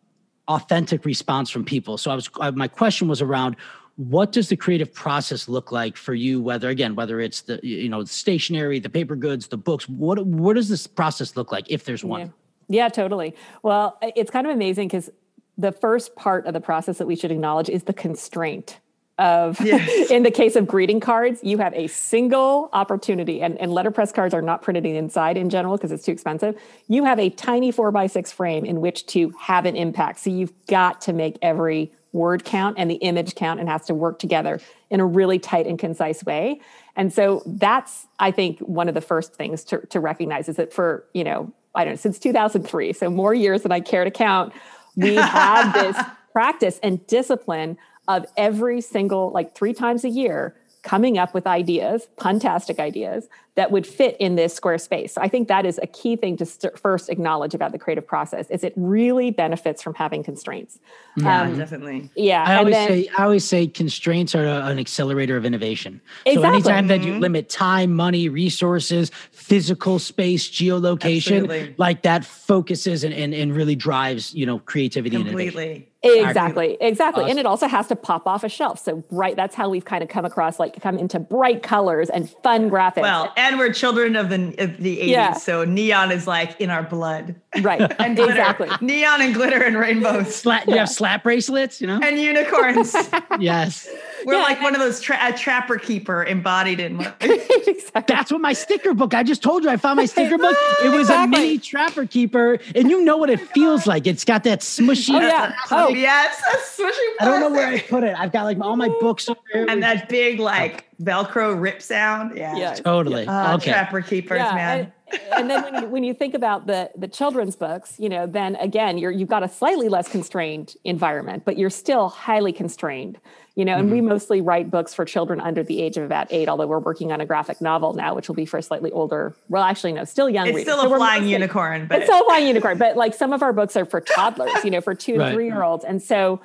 [0.48, 3.56] authentic response from people so i was uh, my question was around
[3.96, 7.88] what does the creative process look like for you whether again whether it's the you
[7.88, 11.64] know the stationery the paper goods the books what what does this process look like
[11.70, 12.28] if there's one Yeah.
[12.68, 13.34] Yeah, totally.
[13.62, 15.10] Well, it's kind of amazing because
[15.58, 18.78] the first part of the process that we should acknowledge is the constraint
[19.18, 20.10] of Yes.
[20.10, 24.32] in the case of greeting cards you have a single opportunity and, and letterpress cards
[24.32, 26.58] are not printed inside in general because it's too expensive.
[26.88, 30.20] You have a tiny four by six frame in which to have an impact.
[30.20, 33.94] So you've got to make every word count and the image count and has to
[33.94, 34.60] work together
[34.90, 36.60] in a really tight and concise way.
[36.96, 40.72] And so that's i think one of the first things to, to recognize is that
[40.72, 44.10] for you know i don't know since 2003 so more years than i care to
[44.10, 44.52] count
[44.96, 45.96] we have this
[46.32, 47.76] practice and discipline
[48.08, 53.70] of every single like three times a year coming up with ideas puntastic ideas that
[53.70, 56.46] would fit in this square space so i think that is a key thing to
[56.46, 60.78] st- first acknowledge about the creative process is it really benefits from having constraints
[61.16, 62.10] yeah, Um, definitely.
[62.16, 65.44] yeah I and always then- say I always say constraints are a- an accelerator of
[65.44, 66.00] innovation.
[66.24, 66.42] Exactly.
[66.62, 67.08] So anytime that Mm-hmm.
[67.08, 71.74] you limit time, money, resources, physical space, geolocation, Absolutely.
[71.76, 75.52] like that focuses and, and, and really drives, you know, creativity and innovation.
[75.52, 75.88] Completely.
[76.04, 77.30] Exactly, exactly.
[77.30, 78.82] And it also has to pop off a shelf.
[78.82, 82.28] So bright, that's how we've kind of come across like come into bright colors and
[82.42, 83.02] fun graphics.
[83.02, 85.32] Well, and we're children of the of the 80s, Yeah.
[85.34, 87.34] so neon is like in our blood.
[87.60, 87.80] right.
[88.00, 88.32] And glitter.
[88.32, 88.68] exactly.
[88.80, 92.00] Neon and glitter and rainbows Slap, You have slap bracelets, you know?
[92.02, 92.94] and unicorns.
[93.40, 93.88] yes.
[94.24, 97.12] We're Yeah, like one of those tra- a trapper keeper embodied in one.
[97.20, 98.02] exactly.
[98.14, 99.14] That's what my sticker book.
[99.14, 100.56] I just told you I found my sticker book.
[100.84, 101.38] It was Exactly.
[101.38, 104.06] a mini trapper keeper, and you know what it feels like.
[104.06, 105.14] It's got that smushy.
[105.14, 105.52] Oh, yeah.
[105.72, 105.88] Oh.
[105.88, 108.14] yes, smushy swishing I don't know where I put it.
[108.18, 109.66] I've got like all my books over here.
[109.68, 112.36] And that big like Velcro rip sound.
[112.36, 112.56] Yeah.
[112.56, 112.74] Yeah.
[112.74, 113.26] totally.
[113.26, 113.70] Uh, okay.
[113.72, 114.92] Trapper keepers, man.
[115.12, 118.26] And, and then when you, when you think about the the children's books, you know,
[118.26, 123.18] then again, you're you've got a slightly less constrained environment, but you're still highly constrained.
[123.54, 123.92] You know, and Mm-hmm.
[123.94, 127.12] we mostly write books for children under the age of about eight, although we're working
[127.12, 129.36] on a graphic novel now, which will be for a slightly older.
[129.50, 130.46] Well, actually, no, still young.
[130.46, 130.72] It's readers.
[130.72, 133.34] still a we're flying mostly- unicorn, but it's still a flying unicorn, but like some
[133.34, 135.34] of our books are for toddlers, you know, for two Right.
[135.34, 135.84] three year olds.
[135.84, 136.40] And so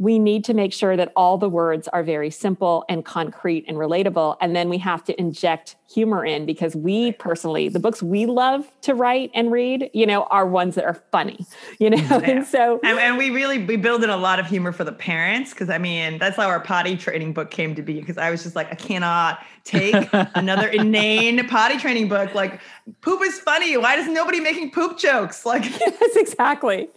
[0.00, 3.76] we need to make sure that all the words are very simple and concrete and
[3.76, 4.34] relatable.
[4.40, 8.66] And then we have to inject humor in because we personally, the books we love
[8.80, 11.46] to write and read, you know, are ones that are funny,
[11.78, 11.98] you know?
[12.30, 14.92] And so and, and we really we build in a lot of humor for the
[14.92, 18.30] parents because I mean that's how our potty training book came to be because I
[18.30, 22.60] was just like I cannot take another inane potty training book like
[23.00, 26.88] poop is funny why does nobody making poop jokes like yes, exactly.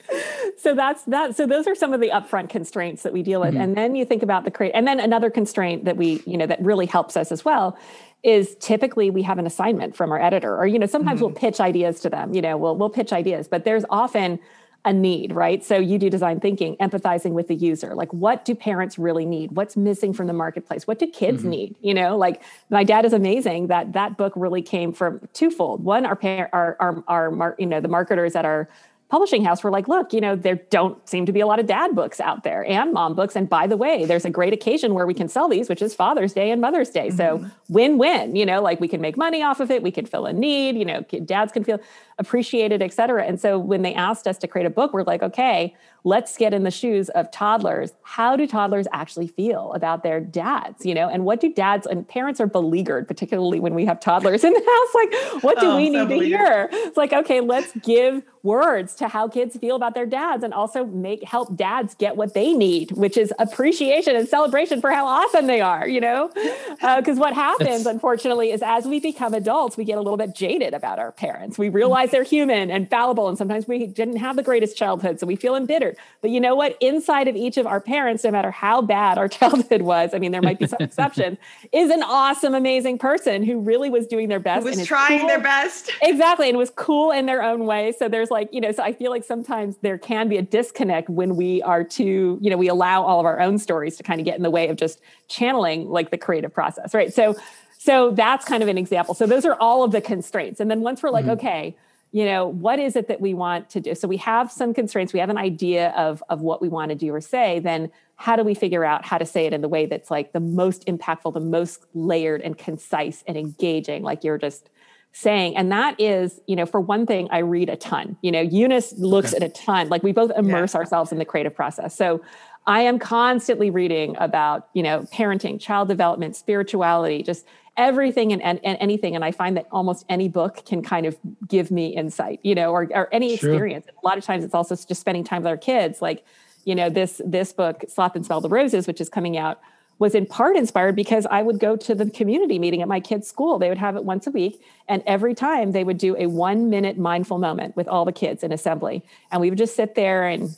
[0.57, 1.35] So that's that.
[1.35, 3.51] So those are some of the upfront constraints that we deal with.
[3.51, 3.61] Mm-hmm.
[3.61, 6.45] And then you think about the create, and then another constraint that we, you know,
[6.45, 7.77] that really helps us as well
[8.23, 11.39] is typically we have an assignment from our editor, or you know, sometimes we'll mm-hmm.
[11.39, 12.33] pitch ideas to them.
[12.33, 14.39] You know, we'll we'll pitch ideas, but there's often
[14.85, 15.63] a need, right?
[15.63, 17.95] So you do design thinking, empathizing with the user.
[17.95, 19.53] Like, what do parents really need?
[19.53, 20.85] What's missing from the marketplace?
[20.85, 21.49] What do kids mm-hmm.
[21.49, 21.75] need?
[21.81, 23.67] You know, like my dad is amazing.
[23.67, 25.83] That that book really came from twofold.
[25.83, 28.67] One, our parent, our our our you know the marketers at our
[29.09, 31.67] publishing house were like, look, you know, there don't seem to be a lot of
[31.67, 33.35] dad books out there and mom books.
[33.35, 35.93] And by the way, there's a great occasion where we can sell these, which is
[35.93, 37.11] Father's Day and Mother's Day.
[37.11, 37.49] So mm-hmm.
[37.69, 39.83] win win, you know, like we can make money off of it.
[39.83, 41.79] We can fill a need, you know, dads can feel
[42.17, 43.23] appreciated, et cetera.
[43.23, 46.53] And so when they asked us to create a book, we're like, okay, let's get
[46.53, 47.93] in the shoes of toddlers.
[48.03, 52.07] How do toddlers actually feel about their dads, you know, and what do dads and
[52.07, 54.95] parents are beleaguered, particularly when we have toddlers in the house?
[55.33, 56.69] Like, what do Oh, we so need to hear?
[56.71, 60.83] It's like, okay, let's give words to how kids feel about their dads and also
[60.85, 65.47] make help dads get what they need, which is appreciation and celebration for how awesome
[65.47, 66.29] they are, you know?
[66.81, 70.35] Uh, because what happens, unfortunately, is as we become adults, we get a little bit
[70.35, 71.57] jaded about our parents.
[71.57, 75.25] We realize they're human and fallible, and sometimes we didn't have the greatest childhood, so
[75.25, 75.92] we feel embittered.
[76.21, 76.77] But you know what?
[76.81, 80.31] Inside of each of our parents, no matter how bad our childhood was, I mean,
[80.31, 81.37] there might be some exceptions,
[81.71, 84.63] is an awesome, amazing person who really was doing their best.
[84.65, 85.27] was and trying cool.
[85.27, 85.91] their best.
[86.01, 87.93] Exactly and was cool in their own way.
[87.97, 91.09] So there's like you know so i feel like sometimes there can be a disconnect
[91.09, 94.19] when we are too you know we allow all of our own stories to kind
[94.19, 97.13] of get in the way of just channeling like the creative process right?
[97.13, 97.35] So
[97.77, 99.13] so that's kind of an example.
[99.13, 100.61] So those are all of the constraints.
[100.61, 101.31] And then once we're like mm-hmm.
[101.31, 101.75] okay
[102.13, 105.11] you know what is it that we want to do so we have some constraints
[105.11, 108.35] we have an idea of of what we want to do or say then how
[108.35, 110.85] do we figure out how to say it in the way that's like the most
[110.85, 114.69] impactful, the most layered and concise and engaging, like you're just
[115.11, 115.57] saying.
[115.57, 118.17] And that is, you know, for one thing, I read a ton.
[118.21, 119.43] You know, Eunice looks okay.
[119.43, 119.89] at a ton.
[119.89, 120.79] Like we both immerse yeah.
[120.79, 121.95] ourselves in the creative process.
[121.95, 122.21] So
[122.65, 127.45] I am constantly reading about, you know, parenting, child development, spirituality, just
[127.77, 129.15] everything and, and, and, anything.
[129.15, 132.71] And I find that almost any book can kind of give me insight, you know,
[132.71, 133.87] or, or any experience.
[133.87, 136.01] A lot of times it's also just spending time with our kids.
[136.01, 136.23] Like,
[136.65, 139.59] you know, this this book, Stop and Smell the Roses, which is coming out,
[139.99, 143.27] was in part inspired because I would go to the community meeting at my kids'
[143.27, 143.57] school.
[143.57, 144.61] They would have it once a week.
[144.87, 148.43] And every time they would do a one minute mindful moment with all the kids
[148.43, 149.03] in assembly.
[149.31, 150.55] And we would just sit there and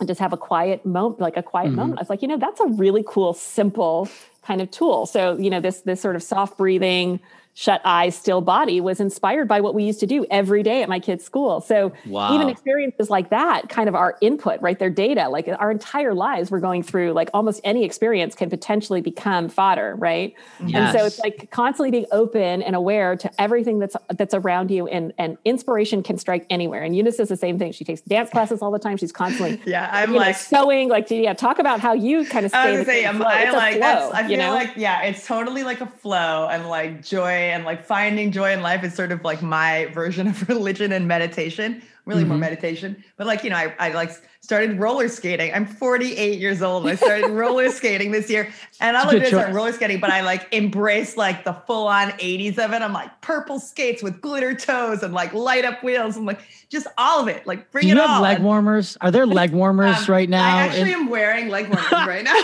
[0.00, 1.76] and just have a quiet moment, like a quiet mm-hmm.
[1.76, 1.98] moment.
[1.98, 4.08] I was like, you know, that's a really cool, simple
[4.42, 5.06] kind of tool.
[5.06, 7.20] So, you know, this this sort of soft breathing,
[7.54, 10.88] shut eyes, still body was inspired by what we used to do every day at
[10.88, 11.60] my kids' school.
[11.60, 12.34] So wow.
[12.34, 14.78] even experiences like that kind of our input, right?
[14.78, 19.02] Their data, like our entire lives we're going through, like almost any experience can potentially
[19.02, 20.34] become fodder, right?
[20.64, 20.94] Yes.
[20.94, 24.86] And so it's like constantly being open and aware to everything that's that's around you
[24.86, 26.82] and and inspiration can strike anywhere.
[26.82, 27.72] And Eunice is the same thing.
[27.72, 28.96] She takes dance classes all the time.
[28.96, 32.50] She's constantly Yeah, I'm like know, sewing, like yeah, talk about how you kind of
[32.50, 33.10] stay I was say, I
[33.50, 34.54] like flow, I feel know?
[34.54, 38.62] like yeah, it's totally like a flow and like joy and like finding joy in
[38.62, 42.30] life is sort of like my version of religion and meditation really mm-hmm.
[42.30, 43.02] more meditation.
[43.16, 45.52] But like you know I, I like started roller skating.
[45.54, 46.86] I'm 48 years old.
[46.88, 48.52] I started roller skating this year.
[48.80, 52.72] And i look at roller skating but i like embrace like the full-on 80s of
[52.72, 52.82] it.
[52.82, 56.86] I'm like purple skates with glitter toes and like light up wheels and like just
[56.98, 57.46] all of it.
[57.46, 58.96] Like bring Do it you have leg warmers?
[59.00, 62.40] Are there leg warmers um, right now i actually am wearing leg warmers right now.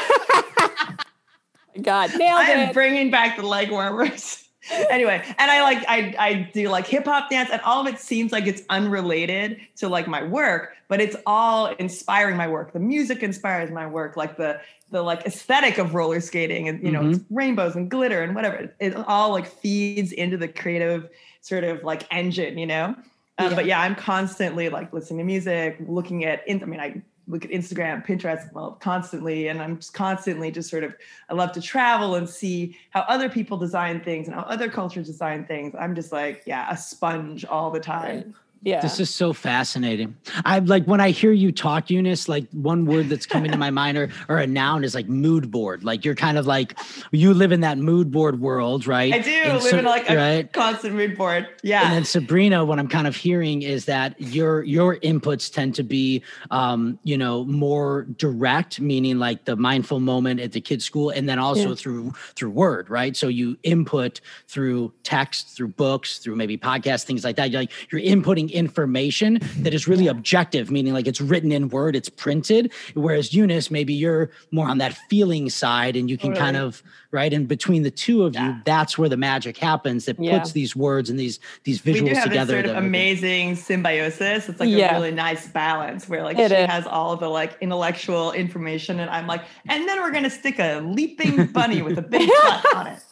[1.80, 6.50] God, nailed I am bringing back the leg warmers anyway, and I like I I
[6.52, 10.06] do like hip hop dance, and all of it seems like it's unrelated to like
[10.06, 12.72] my work, but it's all inspiring my work.
[12.72, 16.90] The music inspires my work, like the the like aesthetic of roller skating, and you
[16.90, 17.34] know, mm-hmm.
[17.34, 18.72] rainbows and glitter and whatever.
[18.80, 21.08] It, all like feeds into the creative
[21.40, 22.94] sort of like engine, you know.
[23.38, 23.54] Um, yeah.
[23.54, 26.42] But yeah, I'm constantly like listening to music, looking at.
[26.48, 29.48] I mean, I look at Instagram, Pinterest, well, constantly.
[29.48, 30.96] And I'm just constantly just sort of,
[31.28, 35.06] I love to travel and see how other people design things and how other cultures
[35.06, 35.74] design things.
[35.78, 38.16] I'm just like, yeah, a sponge all the time.
[38.16, 38.80] Right yeah.
[38.80, 40.16] This is so fascinating.
[40.44, 43.70] I like when i hear you talk eunice like one word that's coming to my
[43.70, 45.84] mind or, or a noun is like mood board.
[45.84, 46.78] Like you're kind of like
[47.12, 49.12] you live in that mood board world right?
[49.12, 50.52] I do and live so, in like a right?
[50.52, 51.48] constant mood board.
[51.62, 51.84] Yeah.
[51.84, 55.82] and then sabrina what i'm kind of hearing is that your your inputs tend to
[55.82, 61.10] be um you know more direct meaning like the mindful moment at the kids school
[61.10, 61.74] and then also yeah.
[61.74, 63.16] through through word right?
[63.16, 67.50] So you input through text through books through maybe podcasts things like that.
[67.50, 71.96] You're like you're inputting information that is really objective, meaning like it's written in word,
[71.96, 72.72] it's printed.
[72.94, 77.32] Whereas Eunice, maybe you're more on that feeling side and you can kind of, right?
[77.32, 78.48] And between the two of yeah.
[78.48, 80.38] you, that's where the magic happens that yeah.
[80.38, 82.54] puts these words and these these visuals we do have together.
[82.54, 84.48] Sort of amazing symbiosis.
[84.48, 84.96] It's like yeah.
[84.96, 86.66] a really nice balance where like it she is.
[86.66, 90.80] has all the like intellectual information and I'm like, and then we're gonna stick a
[90.80, 93.02] leaping bunny with a big butt on it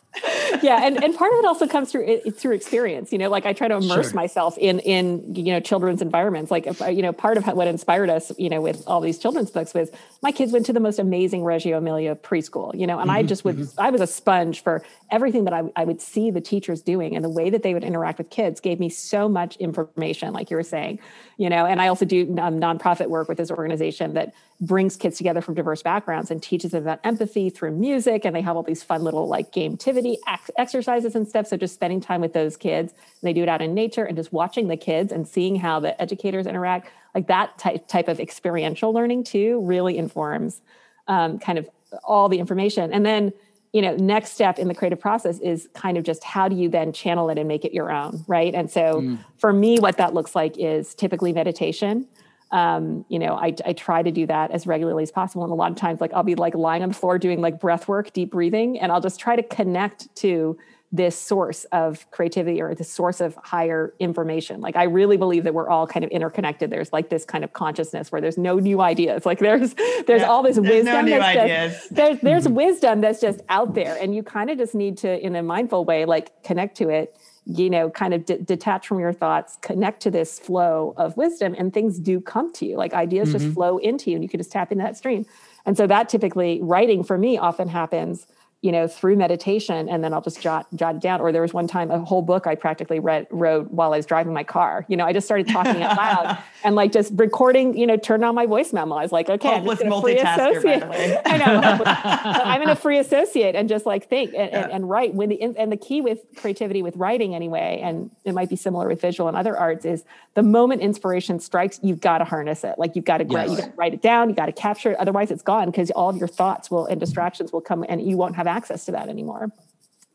[0.62, 3.12] yeah, and, and part of it also comes through it, through experience.
[3.12, 4.14] You know, like I try to immerse sure.
[4.14, 6.50] myself in in you know children's environments.
[6.50, 9.50] Like if, you know, part of what inspired us, you know, with all these children's
[9.50, 9.90] books was
[10.22, 12.78] my kids went to the most amazing Reggio Emilia preschool.
[12.78, 13.80] You know, and mm-hmm, I just would mm-hmm.
[13.80, 17.24] I was a sponge for everything that I, I would see the teachers doing and
[17.24, 20.56] the way that they would interact with kids gave me so much information, like you
[20.56, 20.98] were saying.
[21.38, 25.18] You know, and I also do um, nonprofit work with this organization that brings kids
[25.18, 28.62] together from diverse backgrounds and teaches them about empathy through music and they have all
[28.62, 30.16] these fun little like gametivity
[30.56, 31.46] exercises and stuff.
[31.46, 34.32] So just spending time with those kids they do it out in nature and just
[34.32, 38.92] watching the kids and seeing how the educators interact like that type type of experiential
[38.92, 40.60] learning too really informs
[41.08, 41.68] um, kind of
[42.04, 42.92] all the information.
[42.92, 43.32] And then
[43.76, 46.66] you know next step in the creative process is kind of just how do you
[46.70, 49.18] then channel it and make it your own right and so mm.
[49.36, 52.06] for me what that looks like is typically meditation
[52.52, 55.42] um, you know, I, I try to do that as regularly as possible.
[55.42, 57.58] And a lot of times, like I'll be like lying on the floor doing like
[57.58, 60.56] breath work, deep breathing, and I'll just try to connect to
[60.92, 64.60] this source of creativity or this source of higher information.
[64.60, 66.70] Like I really believe that we're all kind of interconnected.
[66.70, 69.26] There's like this kind of consciousness where there's no new ideas.
[69.26, 69.74] Like there's
[70.06, 71.06] there's yeah, all this there's wisdom.
[71.06, 71.34] No that's
[71.72, 72.54] Just, there's there's mm-hmm.
[72.54, 75.84] wisdom that's just out there, and you kind of just need to, in a mindful
[75.84, 80.02] way, like connect to it you know kind of d- detach from your thoughts connect
[80.02, 83.38] to this flow of wisdom and things do come to you like ideas mm-hmm.
[83.38, 85.24] just flow into you and you can just tap into that stream
[85.64, 88.26] and so that typically writing for me often happens
[88.66, 91.20] you know, through meditation and then I'll just jot jot it down.
[91.20, 94.06] Or there was one time a whole book I practically read wrote while I was
[94.06, 94.84] driving my car.
[94.88, 98.24] You know, I just started talking out loud and like just recording, you know, turned
[98.24, 98.96] on my voice memo.
[98.96, 100.82] I was like, okay, Hopeless I'm free associate.
[101.26, 101.84] I know.
[101.86, 104.64] I'm in a free associate and just like think and, yeah.
[104.64, 108.32] and, and, write when the and the key with creativity with writing anyway, and it
[108.32, 112.18] might be similar with visual and other arts, is the moment inspiration strikes, you've got
[112.18, 112.74] to harness it.
[112.78, 113.48] Like you've got to yes.
[113.48, 114.98] you got to write it down, you got to capture it.
[114.98, 118.16] Otherwise it's gone because all of your thoughts will and distractions will come and you
[118.16, 119.50] won't have access to that anymore.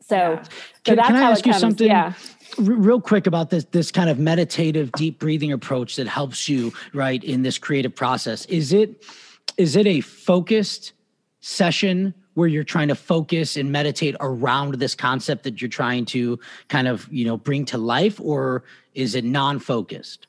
[0.00, 0.42] So, yeah.
[0.42, 0.50] so
[0.84, 1.86] can, that's can I how ask you something?
[1.86, 2.12] Yeah.
[2.58, 7.22] real quick about this this kind of meditative deep breathing approach that helps you right
[7.22, 9.04] in this creative process is it
[9.56, 10.92] is it a focused
[11.40, 16.38] session where you're trying to focus and meditate around this concept that you're trying to
[16.68, 20.26] kind of you know bring to life or is it non-focused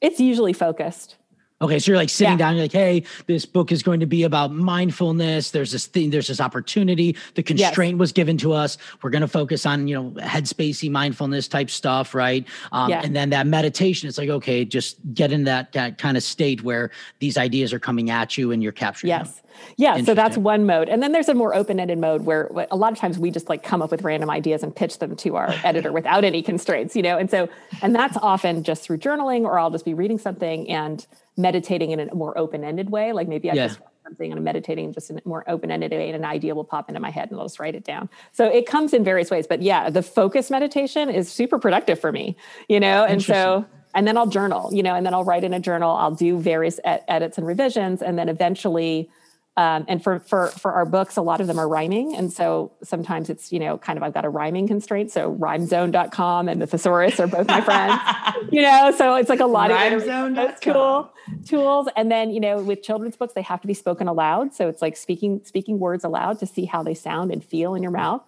[0.00, 1.16] it's usually focused
[1.62, 2.38] Okay, so you're like sitting yeah.
[2.38, 5.52] down, you're like, hey, this book is going to be about mindfulness.
[5.52, 7.16] There's this thing, there's this opportunity.
[7.34, 8.00] The constraint yes.
[8.00, 8.78] was given to us.
[9.00, 12.44] We're going to focus on, you know, headspacey mindfulness type stuff, right?
[12.72, 13.02] Um, yeah.
[13.04, 16.64] And then that meditation, it's like, okay, just get in that, that kind of state
[16.64, 19.36] where these ideas are coming at you and you're capturing yes.
[19.36, 19.42] them.
[19.76, 20.88] Yeah, so that's one mode.
[20.88, 23.62] And then there's a more open-ended mode where a lot of times we just like
[23.62, 27.02] come up with random ideas and pitch them to our editor without any constraints, you
[27.02, 27.18] know.
[27.18, 27.48] And so
[27.80, 32.00] and that's often just through journaling or I'll just be reading something and meditating in
[32.00, 33.12] a more open-ended way.
[33.12, 33.66] Like maybe I yeah.
[33.68, 36.64] just something and I'm meditating just in a more open-ended way and an idea will
[36.64, 38.08] pop into my head and I'll just write it down.
[38.32, 39.46] So it comes in various ways.
[39.46, 42.36] But yeah, the focus meditation is super productive for me,
[42.68, 43.64] you know, and so
[43.94, 45.94] and then I'll journal, you know, and then I'll write in a journal.
[45.96, 49.10] I'll do various ed- edits and revisions, and then eventually
[49.56, 52.72] um, and for for for our books, a lot of them are rhyming, and so
[52.82, 55.10] sometimes it's you know kind of I've got a rhyming constraint.
[55.10, 58.00] So rhymezone.com and the thesaurus are both my friends,
[58.50, 58.94] you know.
[58.96, 60.38] So it's like a lot Rhymezone.
[60.38, 61.12] of cool
[61.44, 61.88] tools.
[61.96, 64.54] And then you know with children's books, they have to be spoken aloud.
[64.54, 67.82] So it's like speaking speaking words aloud to see how they sound and feel in
[67.82, 68.22] your mouth.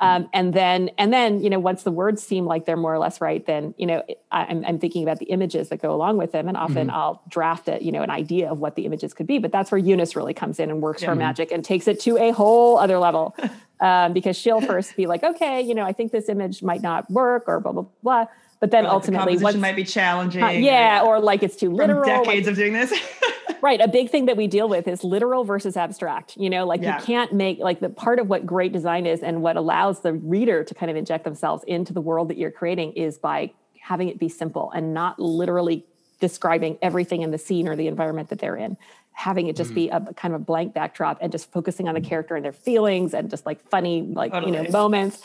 [0.00, 2.98] Um, and then, and then, you know, once the words seem like they're more or
[2.98, 6.32] less right, then, you know, I'm, I'm thinking about the images that go along with
[6.32, 6.48] them.
[6.48, 6.96] And often mm-hmm.
[6.96, 9.38] I'll draft it, you know, an idea of what the images could be.
[9.38, 11.08] But that's where Eunice really comes in and works yeah.
[11.08, 13.36] her magic and takes it to a whole other level.
[13.80, 17.10] um, because she'll first be like, okay, you know, I think this image might not
[17.10, 18.26] work or blah, blah, blah.
[18.60, 20.42] But then ultimately, what might be challenging.
[20.42, 22.04] Uh, yeah, or, or like it's too literal.
[22.04, 22.92] decades like, of doing this.
[23.62, 23.80] right.
[23.80, 26.36] A big thing that we deal with is literal versus abstract.
[26.36, 26.98] You know, like yeah.
[26.98, 30.12] you can't make like the part of what great design is and what allows the
[30.12, 34.08] reader to kind of inject themselves into the world that you're creating is by having
[34.08, 35.84] it be simple and not literally
[36.20, 38.76] describing everything in the scene or the environment that they're in
[39.12, 39.74] having it just mm-hmm.
[39.74, 42.52] be a kind of a blank backdrop and just focusing on the character and their
[42.52, 44.56] feelings and just like funny like totally.
[44.56, 45.22] you know moments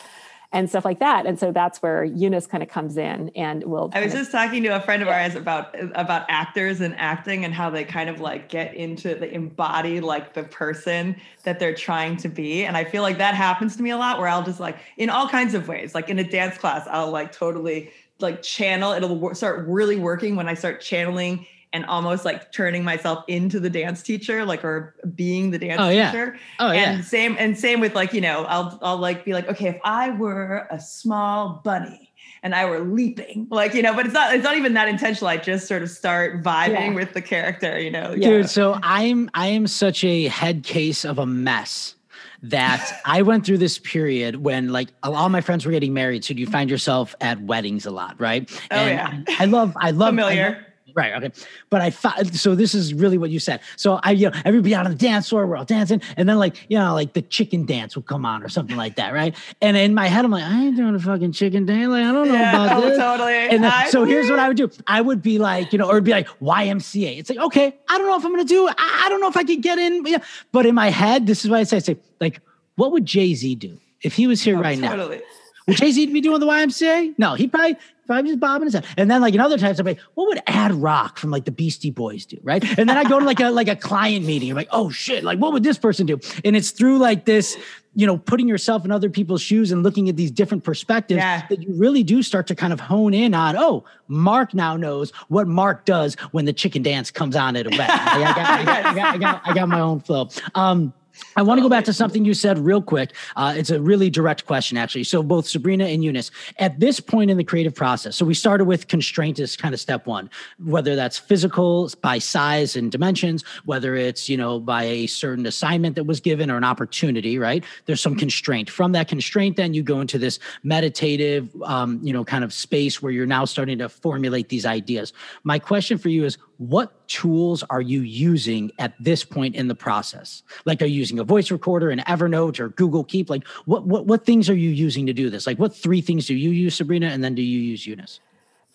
[0.52, 1.26] and stuff like that.
[1.26, 3.90] And so that's where Eunice kind of comes in and will.
[3.94, 5.24] I was just talking to a friend of yeah.
[5.24, 9.32] ours about about actors and acting and how they kind of like get into the
[9.32, 12.64] embody like the person that they're trying to be.
[12.64, 15.10] And I feel like that happens to me a lot where I'll just like in
[15.10, 18.92] all kinds of ways, like in a dance class, I'll like totally like channel.
[18.92, 23.70] It'll start really working when I start channeling and almost like turning myself into the
[23.70, 26.10] dance teacher, like or being the dance oh, yeah.
[26.10, 26.38] teacher.
[26.58, 27.04] Oh and yeah.
[27.04, 30.10] same and same with like, you know, I'll I'll like be like, okay, if I
[30.10, 34.44] were a small bunny and I were leaping, like, you know, but it's not it's
[34.44, 35.28] not even that intentional.
[35.28, 36.94] I just sort of start vibing yeah.
[36.94, 38.14] with the character, you know.
[38.14, 38.42] Dude, yeah.
[38.46, 41.96] so I'm I am such a head case of a mess
[42.42, 46.24] that I went through this period when like all my friends were getting married.
[46.24, 48.50] So you find yourself at weddings a lot, right?
[48.70, 49.34] Oh and yeah.
[49.38, 50.65] I, I love I love familiar.
[50.96, 51.12] Right.
[51.12, 51.30] Okay.
[51.68, 52.54] But I thought so.
[52.54, 53.60] This is really what you said.
[53.76, 56.38] So I, you know, everybody out on the dance floor, we're all dancing, and then
[56.38, 59.36] like, you know, like the chicken dance will come on or something like that, right?
[59.60, 61.88] And in my head, I'm like, I ain't doing a fucking chicken dance.
[61.88, 62.98] Like, I don't know yeah, about this.
[62.98, 63.34] Totally.
[63.34, 64.70] And then, so here's what I would do.
[64.86, 67.18] I would be like, you know, or it'd be like YMCA.
[67.18, 68.66] It's like, okay, I don't know if I'm gonna do.
[68.66, 70.02] I, I don't know if I could get in.
[70.06, 70.24] Yeah.
[70.50, 71.76] But in my head, this is what I say.
[71.76, 72.40] I say, like,
[72.76, 75.18] what would Jay Z do if he was here oh, right totally.
[75.18, 75.22] now?
[75.66, 77.14] Would Jay Z be doing the YMCA?
[77.18, 77.76] No, he probably
[78.06, 78.86] probably just bobbing his head.
[78.96, 81.50] And then like in other times, I'm like, what would Ad Rock from like the
[81.50, 82.38] Beastie Boys do?
[82.42, 82.62] Right.
[82.78, 84.50] And then I go to like a like a client meeting.
[84.50, 86.20] I'm like, oh shit, like what would this person do?
[86.44, 87.56] And it's through like this,
[87.94, 91.46] you know, putting yourself in other people's shoes and looking at these different perspectives yeah.
[91.48, 95.10] that you really do start to kind of hone in on, oh, Marc now knows
[95.28, 97.86] what Marc does when the chicken dance comes on at a wedding.
[97.88, 100.28] I, got, I, got, I, got, I, got, I got my own flow.
[100.54, 100.92] Um,
[101.36, 103.14] I want to go back to something you said real quick.
[103.36, 105.04] Uh, it's a really direct question, actually.
[105.04, 108.64] So, both Sabrina and Eunice, at this point in the creative process, so we started
[108.64, 110.30] with constraint as kind of step one,
[110.64, 115.94] whether that's physical by size and dimensions, whether it's, you know, by a certain assignment
[115.96, 117.64] that was given or an opportunity, right?
[117.84, 118.70] There's some constraint.
[118.70, 123.02] From that constraint, then you go into this meditative, um, you know, kind of space
[123.02, 125.12] where you're now starting to formulate these ideas.
[125.44, 129.68] My question for you is what what tools are you using at this point in
[129.68, 130.42] the process?
[130.64, 133.30] Like, are you using a voice recorder, an Evernote, or Google Keep?
[133.30, 135.46] Like, what what what things are you using to do this?
[135.46, 138.20] Like, what three things do you use, Sabrina, and then do you use Eunice?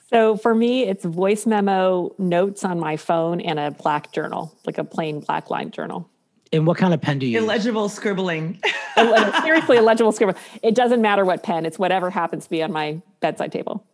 [0.09, 4.77] So for me, it's voice memo, notes on my phone, and a black journal, like
[4.77, 6.09] a plain black line journal.
[6.53, 7.43] And what kind of pen do you use?
[7.43, 7.93] illegible use?
[7.93, 8.59] scribbling?
[9.41, 10.41] Seriously, illegible scribbling.
[10.61, 13.86] It doesn't matter what pen; it's whatever happens to be on my bedside table.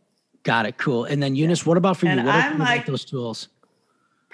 [0.44, 0.78] Got it.
[0.78, 1.06] Cool.
[1.06, 2.26] And then Eunice, what about for and you?
[2.26, 3.50] What I'm are like, those tools?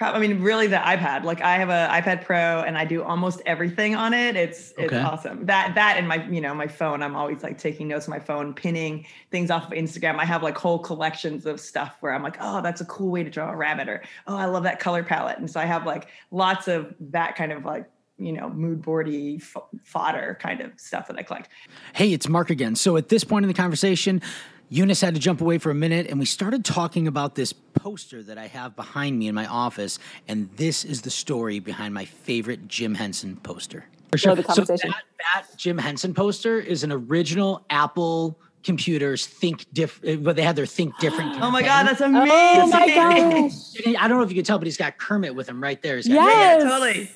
[0.00, 1.22] I mean, really, the iPad.
[1.22, 4.34] Like, I have a iPad Pro, and I do almost everything on it.
[4.34, 5.00] It's it's okay.
[5.00, 5.46] awesome.
[5.46, 7.02] That that and my you know my phone.
[7.02, 10.18] I'm always like taking notes on my phone, pinning things off of Instagram.
[10.18, 13.22] I have like whole collections of stuff where I'm like, oh, that's a cool way
[13.22, 15.38] to draw a rabbit, or oh, I love that color palette.
[15.38, 17.88] And so I have like lots of that kind of like
[18.18, 21.48] you know, mood boardy f- fodder kind of stuff that I collect.
[21.94, 22.76] Hey, it's Marc again.
[22.76, 24.22] So at this point in the conversation,
[24.68, 28.22] Eunice had to jump away for a minute, and we started talking about this poster
[28.22, 29.98] that I have behind me in my office.
[30.26, 33.84] And this is the story behind my favorite Jim Henson poster.
[34.10, 34.36] For sure.
[34.36, 40.36] So that, that Jim Henson poster is an original Apple computers think different uh, but
[40.36, 43.52] they had their think different oh my god that's amazing oh my gosh
[43.98, 45.96] i don't know if you can tell but he's got kermit with him right there
[45.96, 46.62] he's got, yes.
[46.62, 47.10] yeah, totally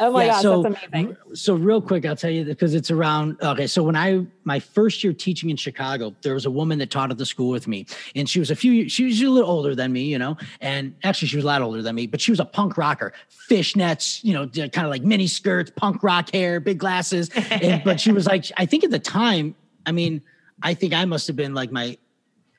[0.00, 1.16] Oh my yeah, gosh, so, that's amazing.
[1.34, 3.66] So real quick, I'll tell you because it's around okay.
[3.66, 7.10] So when I my first year teaching in Chicago, there was a woman that taught
[7.10, 7.84] at the school with me,
[8.16, 10.94] and she was a few she was a little older than me, you know, and
[11.04, 14.24] actually she was a lot older than me, but she was a punk rocker, fishnets,
[14.24, 17.28] you know, kind of like mini skirts, punk rock hair, big glasses.
[17.50, 20.22] and, but she was like, I think at the time, I mean,
[20.62, 21.98] I think I must have been like my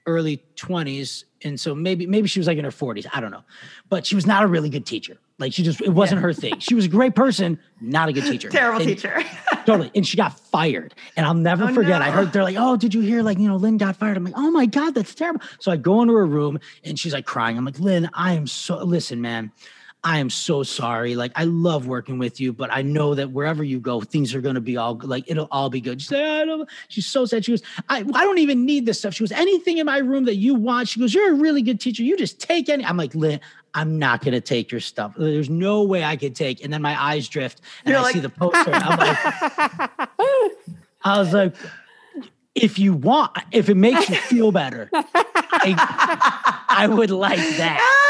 [0.05, 3.43] early 20s and so maybe maybe she was like in her 40s i don't know
[3.87, 6.23] but she was not a really good teacher like she just it wasn't yeah.
[6.23, 6.59] her thing.
[6.59, 8.49] She was a great person, not a good teacher.
[8.51, 9.23] Terrible and, teacher.
[9.65, 9.91] totally.
[9.93, 10.93] And she got fired.
[11.17, 11.99] And I'll never oh, forget.
[11.99, 12.05] No.
[12.05, 14.23] I heard they're like, "Oh, did you hear like, you know, Lynn got fired?" I'm
[14.23, 17.25] like, "Oh my god, that's terrible." So I go into her room and she's like
[17.25, 17.57] crying.
[17.57, 19.51] I'm like, "Lynn, I am so listen, man.
[20.03, 21.15] I am so sorry.
[21.15, 24.41] Like, I love working with you, but I know that wherever you go, things are
[24.41, 26.01] going to be all like, it'll all be good.
[26.01, 26.47] She said,
[26.87, 27.45] She's so sad.
[27.45, 29.13] She goes, I, I don't even need this stuff.
[29.13, 30.87] She goes, anything in my room that you want.
[30.87, 32.01] She goes, You're a really good teacher.
[32.01, 32.83] You just take any.
[32.83, 33.39] I'm like, Lynn,
[33.73, 35.13] I'm not going to take your stuff.
[35.17, 36.63] There's no way I could take.
[36.63, 38.71] And then my eyes drift and You're I like, see the poster.
[38.73, 39.17] I'm like,
[41.03, 41.55] I was like,
[42.53, 47.97] if you want, if it makes you feel better, I, I would like that.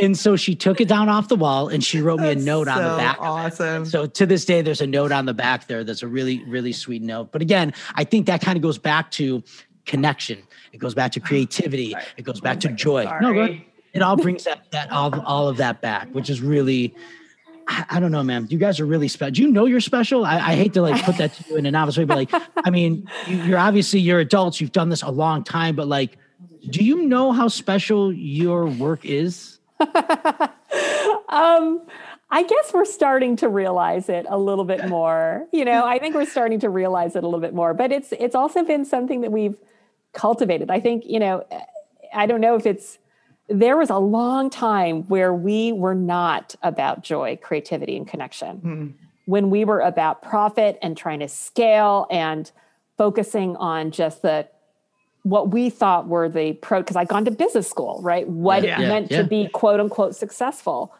[0.00, 2.66] And so she took it down off the wall and she wrote me a note
[2.66, 3.18] on the back.
[3.20, 3.84] Awesome.
[3.84, 6.72] So to this day, there's a note on the back there that's a really, really
[6.72, 7.30] sweet note.
[7.30, 9.44] But again, I think that kind of goes back to
[9.84, 10.38] connection.
[10.72, 11.94] It goes back to creativity.
[12.16, 13.04] It goes back to joy.
[13.04, 13.20] Sorry.
[13.20, 13.58] No, go
[13.92, 16.94] it all brings that that all, all of that back, which is really
[17.68, 18.48] I, don't know, man.
[18.50, 19.32] You guys are really special.
[19.32, 20.24] Do you know you're special?
[20.24, 22.42] I, I, hate to like put that to you in a novice way, but like,
[22.56, 24.60] I mean, you, are obviously you're adults.
[24.60, 26.18] You've done this a long time, but like,
[26.68, 29.58] do you know how special your work is?
[29.80, 29.88] um,
[32.30, 35.46] I guess we're starting to realize it a little bit more.
[35.52, 37.74] You know, I think we're starting to realize it a little bit more.
[37.74, 39.56] But it's it's also been something that we've
[40.12, 40.70] cultivated.
[40.70, 41.46] I think you know,
[42.14, 42.98] I don't know if it's
[43.48, 48.60] there was a long time where we were not about joy, creativity, and connection.
[48.60, 48.92] Mm.
[49.26, 52.50] When we were about profit and trying to scale and
[52.96, 54.48] focusing on just the
[55.22, 58.28] what we thought were the pro because I'd gone to business school, right?
[58.28, 60.94] What yeah, it meant yeah, to be quote unquote successful.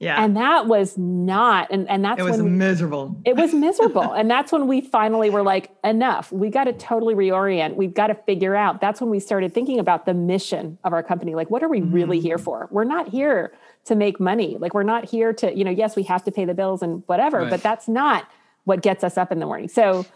[0.00, 0.22] Yeah.
[0.22, 3.20] And that was not, and, and that's when it was when we, miserable.
[3.24, 4.12] It was miserable.
[4.12, 6.30] and that's when we finally were like, enough.
[6.30, 7.74] We got to totally reorient.
[7.74, 8.80] We've got to figure out.
[8.80, 11.34] That's when we started thinking about the mission of our company.
[11.34, 12.22] Like, what are we really mm.
[12.22, 12.68] here for?
[12.70, 13.52] We're not here
[13.86, 14.56] to make money.
[14.58, 17.02] Like, we're not here to, you know, yes, we have to pay the bills and
[17.06, 17.50] whatever, right.
[17.50, 18.28] but that's not
[18.64, 19.68] what gets us up in the morning.
[19.68, 20.06] So,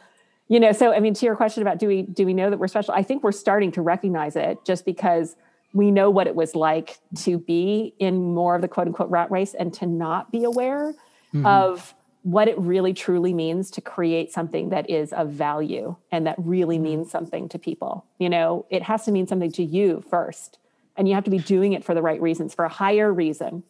[0.47, 2.59] you know, so I mean, to your question about do we do we know that
[2.59, 2.95] we're special?
[2.95, 5.35] I think we're starting to recognize it just because
[5.73, 9.31] we know what it was like to be in more of the quote unquote rat
[9.31, 11.47] race and to not be aware mm-hmm.
[11.47, 16.37] of what it really truly means to create something that is of value and that
[16.39, 16.85] really mm-hmm.
[16.85, 18.07] means something to people.
[18.19, 20.59] You know, it has to mean something to you first.
[20.97, 23.65] And you have to be doing it for the right reasons, for a higher reason.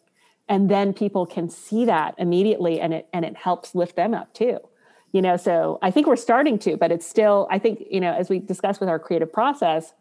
[0.49, 4.33] And then people can see that immediately and it and it helps lift them up
[4.33, 4.59] too.
[5.13, 8.13] You know, so I think we're starting to, but it's still, I think, you know,
[8.13, 9.93] as we discussed with our creative process,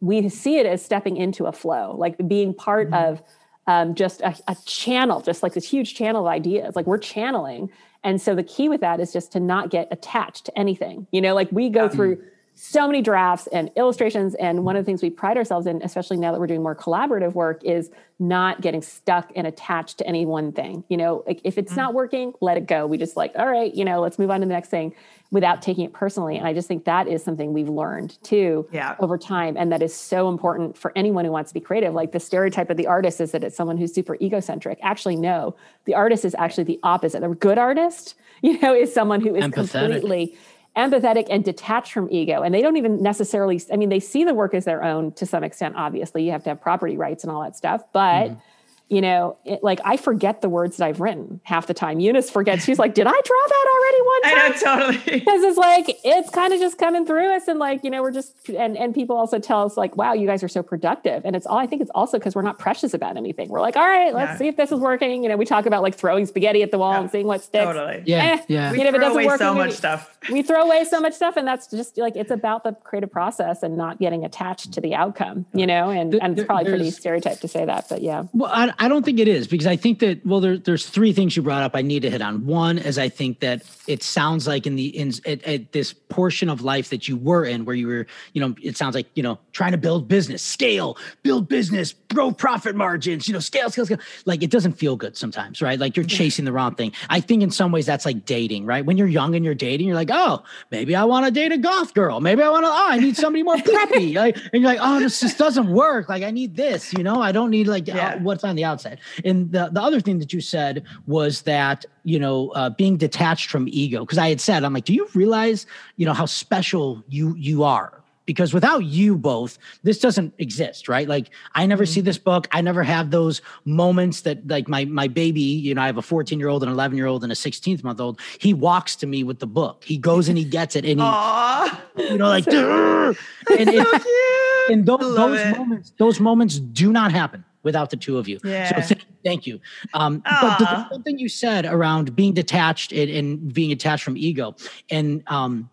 [0.00, 3.12] we see it as stepping into a flow, like being part mm-hmm.
[3.12, 3.22] of
[3.66, 6.74] um, just a, a, channel, just like this huge channel of ideas.
[6.74, 7.70] Like we're channeling.
[8.02, 11.06] And so the key with that is just to not get attached to anything.
[11.10, 11.88] You know, like we go yeah.
[11.88, 12.22] through
[12.60, 14.34] so many drafts and illustrations.
[14.34, 16.74] And one of the things we pride ourselves in, especially now that we're doing more
[16.74, 17.88] collaborative work, is
[18.18, 20.82] not getting stuck and attached to any one thing.
[20.88, 21.80] You know, like if it's mm-hmm.
[21.80, 22.84] not working, let it go.
[22.86, 24.92] We just like, all right, you know, let's move on to the next thing.
[25.30, 26.38] Without taking it personally.
[26.38, 28.96] And I just think that is something we've learned too yeah.
[28.98, 29.56] over time.
[29.58, 31.92] And that is so important for anyone who wants to be creative.
[31.92, 34.78] Like the stereotype of the artist is that it's someone who's super egocentric.
[34.82, 35.54] Actually, no,
[35.84, 37.22] the artist is actually the opposite.
[37.22, 39.52] A good artist, you know, is someone who is Empathetic.
[39.54, 40.38] completely
[40.76, 42.42] empathetic and detached from ego.
[42.42, 45.26] And they don't even necessarily, I mean, they see the work as their own to
[45.26, 46.24] some extent, obviously.
[46.24, 47.82] You have to have property rights and all that stuff.
[47.92, 48.40] But mm-hmm
[48.88, 52.00] you know, it, like I forget the words that I've written half the time.
[52.00, 52.64] Eunice forgets.
[52.64, 56.00] She's like, "Did I draw that already one time?" I know totally because it's like
[56.04, 58.94] it's kind of just coming through us, and like you know, we're just and and
[58.94, 61.66] people also tell us like, "Wow, you guys are so productive," and it's all I
[61.66, 63.50] think it's also because we're not precious about anything.
[63.50, 64.38] We're like, "All right, let's yeah.
[64.38, 66.78] see if this is working." You know, we talk about like throwing spaghetti at the
[66.78, 67.00] wall yeah.
[67.00, 67.64] and seeing what sticks.
[67.64, 68.04] Totally.
[68.06, 68.72] Yeah, eh, yeah.
[68.72, 70.16] We you know, throw away work, so much stuff.
[70.32, 73.62] We throw away so much stuff, and that's just like it's about the creative process
[73.62, 75.44] and not getting attached to the outcome.
[75.52, 78.24] You know, and and it's probably pretty stereotyped to say that, but yeah.
[78.32, 81.12] Well, I, I don't think it is because I think that well, there, there's three
[81.12, 81.72] things you brought up.
[81.74, 82.46] I need to hit on.
[82.46, 86.48] One is I think that it sounds like in the in at, at, this portion
[86.48, 89.22] of life that you were in, where you were, you know, it sounds like you
[89.22, 93.86] know trying to build business, scale, build business, grow profit margins, you know, scale, scale,
[93.86, 93.98] scale.
[94.26, 95.78] Like it doesn't feel good sometimes, right?
[95.78, 96.92] Like you're chasing the wrong thing.
[97.10, 98.84] I think in some ways that's like dating, right?
[98.84, 101.58] When you're young and you're dating, you're like, oh, maybe I want to date a
[101.58, 102.20] goth girl.
[102.20, 102.68] Maybe I want to.
[102.68, 104.14] Oh, I need somebody more preppy.
[104.16, 106.08] like, and you're like, oh, this just doesn't work.
[106.08, 106.92] Like I need this.
[106.92, 108.14] You know, I don't need like yeah.
[108.14, 108.98] uh, what's on the outside.
[109.24, 113.50] And the the other thing that you said was that you know uh, being detached
[113.50, 114.00] from ego.
[114.00, 115.66] Because i had said i'm like do you realize
[115.96, 117.92] you know how special you you are?
[118.26, 121.08] Because without you both this doesn't exist right?
[121.08, 121.92] Like i never mm-hmm.
[121.94, 122.46] see this book.
[122.52, 126.02] I never have those moments that like my my baby you know i have a
[126.02, 129.06] 14 year old an 11 year old and a 16th month old he walks to
[129.06, 129.84] me with the book.
[129.84, 132.10] He goes and he gets it and he Aww.
[132.10, 133.16] you know like and,
[133.48, 138.28] it, so and those, those moments those moments do not happen without the two of
[138.28, 138.38] you.
[138.44, 138.80] Yeah.
[138.80, 139.60] So th- thank you.
[139.94, 144.16] Um, but the, the thing you said around being detached and, and being attached from
[144.16, 144.56] ego,
[144.90, 145.70] and um,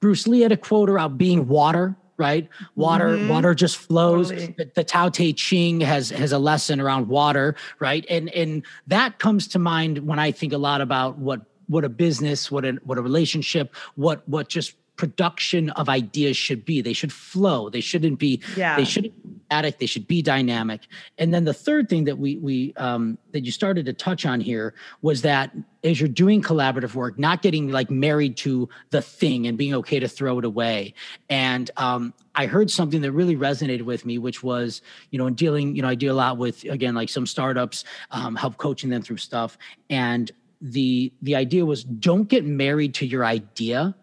[0.00, 1.96] Bruce Lee had a quote about being water.
[2.16, 3.28] Right, water, mm-hmm.
[3.28, 4.30] water just flows.
[4.30, 4.54] Totally.
[4.56, 8.06] The, the Tao Te Ching has has a lesson around water, right?
[8.08, 11.88] And and that comes to mind when I think a lot about what what a
[11.88, 16.80] business, what a what a relationship, what what just production of ideas should be.
[16.80, 17.68] They should flow.
[17.68, 18.40] They shouldn't be.
[18.56, 18.76] Yeah.
[18.76, 19.78] They shouldn't be static.
[19.78, 20.82] They should be dynamic.
[21.18, 24.40] And then the third thing that we we um, that you started to touch on
[24.40, 29.46] here was that as you're doing collaborative work, not getting like married to the thing
[29.46, 30.94] and being okay to throw it away.
[31.28, 34.80] And um, I heard something that really resonated with me, which was
[35.10, 37.84] you know in dealing you know I deal a lot with again like some startups,
[38.12, 39.58] um, help coaching them through stuff
[39.90, 40.30] and
[40.64, 43.94] the the idea was don't get married to your idea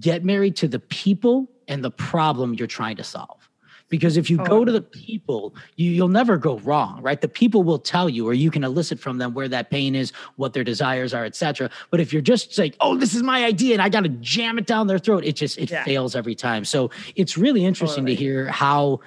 [0.00, 3.48] get married to the people and the problem you're trying to solve
[3.88, 4.44] because if you oh.
[4.44, 8.26] go to the people you, you'll never go wrong right the people will tell you
[8.28, 11.70] or you can elicit from them where that pain is what their desires are etc
[11.90, 14.58] but if you're just like oh this is my idea and i got to jam
[14.58, 15.84] it down their throat it just it yeah.
[15.84, 18.16] fails every time so it's really interesting totally.
[18.16, 19.00] to hear how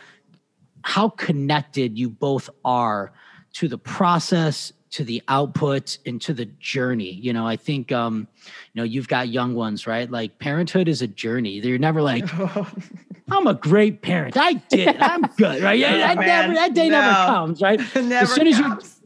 [0.84, 3.14] how connected you both are
[3.54, 7.12] to the process to the output and to the journey.
[7.12, 8.28] You know, I think um,
[8.74, 10.10] you know, you've got young ones, right?
[10.10, 11.60] Like parenthood is a journey.
[11.60, 12.26] They're never like,
[13.32, 14.36] I'm a great parent.
[14.38, 14.98] I did.
[14.98, 15.80] I'm good, right?
[15.80, 17.02] Yeah, that, never, that day no.
[17.02, 17.80] never comes, right?
[17.96, 18.84] never as soon comes.
[18.84, 19.02] as you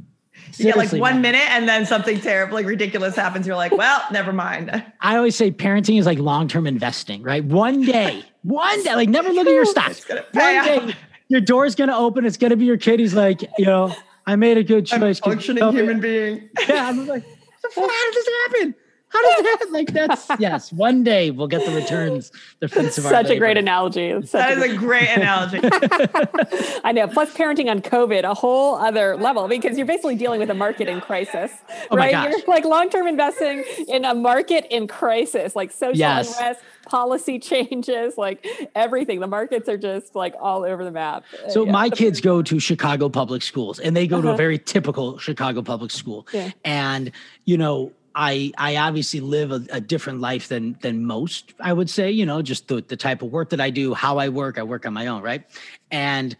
[0.57, 1.21] you get like one man.
[1.21, 3.45] minute and then something terrible, like ridiculous happens.
[3.45, 4.83] You're like, well, never mind.
[5.01, 7.43] I always say parenting is like long term investing, right?
[7.43, 10.07] One day, one day, like never look at your stocks.
[10.09, 10.95] One day,
[11.27, 12.25] your door's gonna open.
[12.25, 12.99] It's gonna be your kid.
[12.99, 13.93] He's like, you know,
[14.27, 15.19] I made a good choice.
[15.23, 16.49] I'm functioning human being.
[16.67, 17.23] Yeah, I'm like,
[17.61, 17.89] the fuck?
[17.89, 18.75] how did this happen?
[19.15, 23.05] How does that like that's yes, one day we'll get the returns, the fruits of
[23.05, 24.07] our Such a great analogy.
[24.07, 25.59] It's that is a great analogy.
[26.83, 27.07] I know.
[27.07, 30.89] Plus parenting on COVID, a whole other level because you're basically dealing with a market
[30.89, 31.51] in crisis.
[31.91, 32.29] Oh right?
[32.29, 36.37] You're like long-term investing in a market in crisis, like social yes.
[36.37, 38.45] unrest, policy changes, like
[38.75, 39.19] everything.
[39.19, 41.23] The markets are just like all over the map.
[41.49, 41.71] So yeah.
[41.71, 44.21] my kids go to Chicago public schools and they go uh-huh.
[44.21, 44.37] to a uh-huh.
[44.37, 46.27] very typical Chicago public school.
[46.33, 46.51] Yeah.
[46.63, 47.11] And
[47.45, 51.53] you know, I I obviously live a, a, different life than than most.
[51.59, 54.17] I would say, you know, just the the type of work that I do, how
[54.17, 54.57] I work.
[54.57, 55.43] I work on my own, right?
[55.91, 56.35] And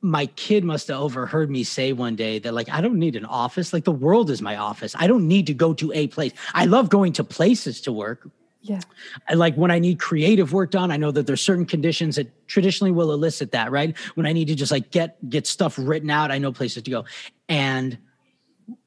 [0.00, 3.24] my kid must have overheard me say one day that like I don't need an
[3.24, 3.72] office.
[3.72, 4.94] Like the world is my office.
[4.96, 6.32] I don't need to go to a place.
[6.54, 8.30] I love going to places to work.
[8.62, 8.80] Yeah.
[9.28, 12.46] I like when I need creative work done, I know that there's certain conditions that
[12.46, 13.96] traditionally will elicit that, right?
[14.14, 16.90] When I need to just like get get stuff written out, I know places to
[16.90, 17.04] go.
[17.48, 17.98] And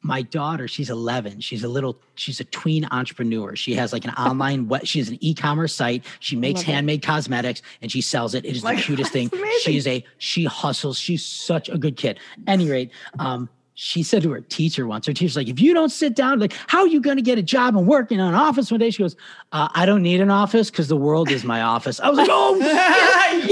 [0.01, 4.11] my daughter she's 11 she's a little she's a tween entrepreneur she has like an
[4.11, 7.05] online what she has an e-commerce site she makes handmade it.
[7.05, 9.59] cosmetics and she sells it it is the cutest thing amazing.
[9.61, 13.49] she's a she hustles she's such a good kid any rate um
[13.83, 16.53] she said to her teacher once, her teacher's like, if you don't sit down, like,
[16.67, 18.91] how are you going to get a job and work in an office one day?
[18.91, 19.15] She goes,
[19.53, 21.99] uh, I don't need an office because the world is my office.
[21.99, 23.45] I was like, oh, yes,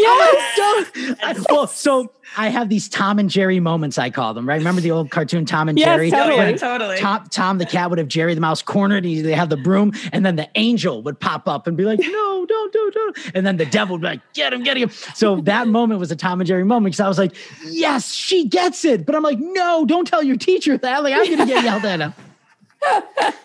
[0.55, 1.17] yes.
[1.19, 1.45] yes.
[1.49, 4.57] well, so I have these Tom and Jerry moments, I call them, right?
[4.57, 6.11] Remember the old cartoon Tom and yes, Jerry?
[6.11, 6.51] Totally.
[6.51, 6.97] Yeah, totally.
[6.97, 9.03] Tom, Tom the cat would have Jerry the mouse cornered.
[9.03, 11.99] He, they have the broom, and then the angel would pop up and be like,
[11.99, 13.17] no, don't, don't, don't.
[13.33, 14.89] And then the devil would be like, get him, get him.
[15.15, 18.47] So that moment was a Tom and Jerry moment because I was like, yes, she
[18.47, 19.05] gets it.
[19.05, 21.03] But I'm like, no, don't tell your teacher that.
[21.03, 22.13] Like, I'm going to get yelled at him.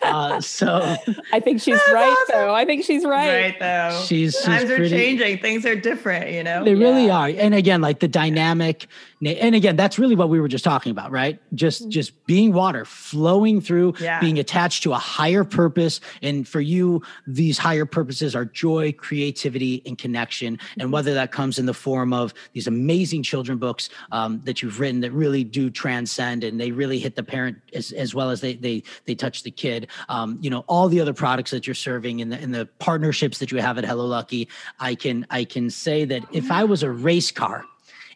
[0.02, 0.96] Uh, so
[1.32, 2.24] I think she's right, awesome.
[2.28, 2.54] though.
[2.54, 3.42] I think she's right.
[3.42, 4.02] Right, though.
[4.06, 5.38] She's, she's times pretty, are changing.
[5.38, 6.30] Things are different.
[6.30, 7.28] You know, they really are.
[7.28, 8.86] And again, like the dynamic,
[9.26, 11.40] and again, that's really what we were just talking about, right?
[11.54, 11.90] Just mm-hmm.
[11.90, 14.20] just being water, flowing through, yeah.
[14.20, 16.00] being attached to a higher purpose.
[16.22, 20.56] And for you, these higher purposes are joy, creativity, and connection.
[20.56, 20.80] Mm-hmm.
[20.80, 24.80] And whether that comes in the form of these amazing children books um, that you've
[24.80, 28.40] written that really do transcend and they really hit the parent as, as well as
[28.40, 29.88] they they they touch the kid.
[30.08, 33.38] Um, you know, all the other products that you're serving and the, and the partnerships
[33.38, 34.48] that you have at Hello Lucky,
[34.80, 37.64] I can I can say that if I was a race car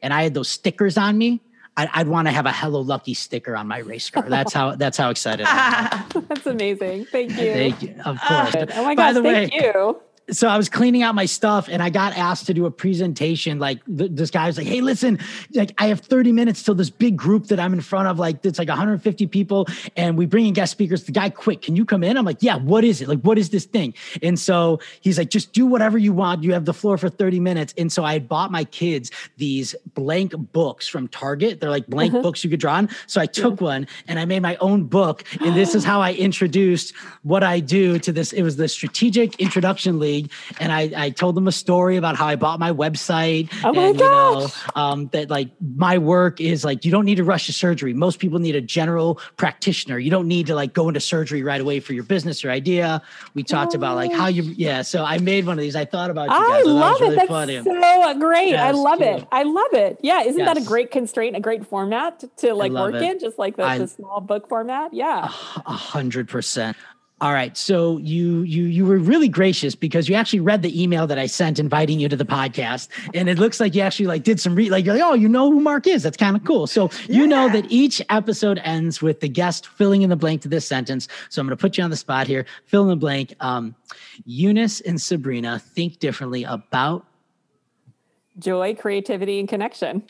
[0.03, 1.41] and I had those stickers on me,
[1.77, 4.29] I'd, I'd want to have a Hello Lucky sticker on my race car.
[4.29, 6.27] That's how that's how excited I am.
[6.29, 7.05] that's amazing.
[7.07, 7.53] Thank you.
[7.53, 7.95] Thank you.
[8.05, 8.57] Of course.
[8.57, 10.01] Ah, oh my gosh, thank way, you
[10.31, 13.59] so I was cleaning out my stuff and I got asked to do a presentation.
[13.59, 15.19] Like th- this guy was like, Hey, listen,
[15.55, 18.19] like I have 30 minutes till this big group that I'm in front of.
[18.19, 19.67] Like it's like 150 people
[19.97, 21.05] and we bring in guest speakers.
[21.05, 21.63] The guy quit.
[21.63, 22.17] Can you come in?
[22.17, 23.09] I'm like, yeah, what is it?
[23.09, 23.95] Like, what is this thing?
[24.23, 26.43] And so he's like, just do whatever you want.
[26.43, 27.75] You have the floor for 30 minutes.
[27.79, 31.61] And so I bought my kids these blank books from Target.
[31.61, 32.23] They're like blank uh-huh.
[32.23, 32.89] books you could draw on.
[33.07, 33.67] So I took yeah.
[33.67, 35.25] one and I made my own book.
[35.41, 38.33] And this is how I introduced what I do to this.
[38.33, 42.17] It was the strategic introduction league league, and I, I told them a story about
[42.17, 43.53] how I bought my website.
[43.65, 44.43] Oh my and, gosh.
[44.43, 47.53] You know, um, that like my work is like you don't need to rush to
[47.53, 47.95] surgery.
[47.95, 49.99] Most people need a general practitioner.
[49.99, 53.03] You don't need to like go into surgery right away for your business or idea.
[53.35, 53.79] We talked oh.
[53.79, 54.83] about like how you yeah.
[54.83, 55.77] So I made one of these.
[55.77, 56.67] I thought about you guys.
[56.67, 57.17] I love really it.
[57.17, 57.63] That's funny.
[57.63, 58.51] so great.
[58.51, 59.27] Yes, I love it.
[59.31, 59.99] I love it.
[60.03, 60.55] Yeah, isn't yes.
[60.55, 63.03] that a great constraint, a great format to, to like work it.
[63.03, 64.93] in, just like the, I, the small book format?
[64.93, 66.77] Yeah, a hundred percent.
[67.21, 67.57] All right.
[67.57, 71.27] So you you you were really gracious because you actually read the email that I
[71.27, 74.55] sent inviting you to the podcast, and it looks like you actually like did some
[74.55, 76.05] re like you're like oh you know who Marc is.
[76.05, 76.69] That's kind of cool.
[76.69, 80.49] So you know that each episode ends with the guest filling in the blank to
[80.49, 81.09] this sentence.
[81.29, 82.47] So I'm going to put you on the spot here.
[82.67, 83.35] Fill in the blank.
[83.41, 83.75] Um,
[84.25, 87.05] Eunice and Sabrina think differently about
[88.39, 90.05] joy, creativity, and connection.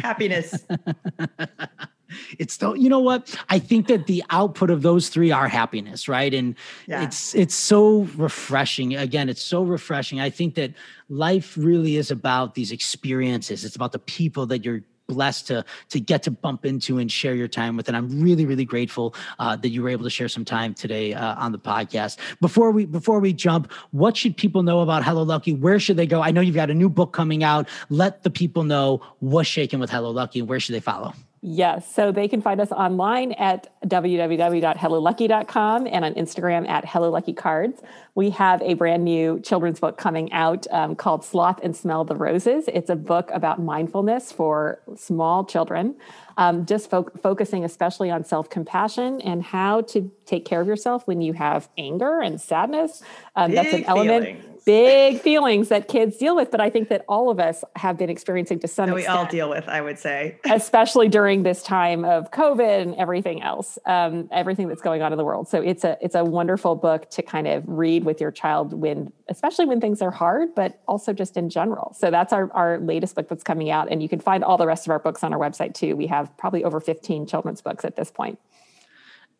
[0.00, 0.54] Happiness.
[2.38, 3.34] it's still you know what?
[3.48, 6.32] I think that the output of those three are happiness right?
[6.32, 6.54] And
[6.86, 7.02] yeah.
[7.02, 8.96] it's it's so refreshing.
[8.96, 10.20] Again it's so refreshing.
[10.20, 10.72] I think that
[11.08, 13.64] life really is about these experiences.
[13.64, 17.34] It's about the people that you're blessed to to get to bump into and share
[17.34, 17.88] your time with.
[17.88, 21.14] And i'm really really grateful uh, that you were able to share some time today
[21.14, 22.18] uh, on the podcast.
[22.40, 25.54] Before we before we jump what should people know about hello lucky?
[25.54, 26.22] Where should they go?
[26.22, 27.68] I know you've got a new book coming out.
[27.88, 31.92] Let the people know what's shaking with hello lucky and where should they follow Yes.
[31.94, 37.80] So they can find us online at www.hellolucky.com and on Instagram at HelloLuckyCards.
[38.16, 42.16] We have a brand new children's book coming out um, called Sloth and Smell the
[42.16, 42.64] Roses.
[42.66, 45.94] It's a book about mindfulness for small children,
[46.36, 51.06] um, just fo- focusing especially on self compassion and how to take care of yourself
[51.06, 53.00] when you have anger and sadness.
[53.36, 54.40] Um, that's an element.
[54.68, 58.10] Big feelings that kids deal with, but I think that all of us have been
[58.10, 59.14] experiencing to some that extent.
[59.14, 63.40] We all deal with, I would say, especially during this time of COVID and everything
[63.40, 65.48] else, um, everything that's going on in the world.
[65.48, 69.10] So it's a it's a wonderful book to kind of read with your child when,
[69.30, 71.94] especially when things are hard, but also just in general.
[71.98, 74.66] So that's our our latest book that's coming out, and you can find all the
[74.66, 75.96] rest of our books on our website too.
[75.96, 78.38] We have probably over fifteen children's books at this point.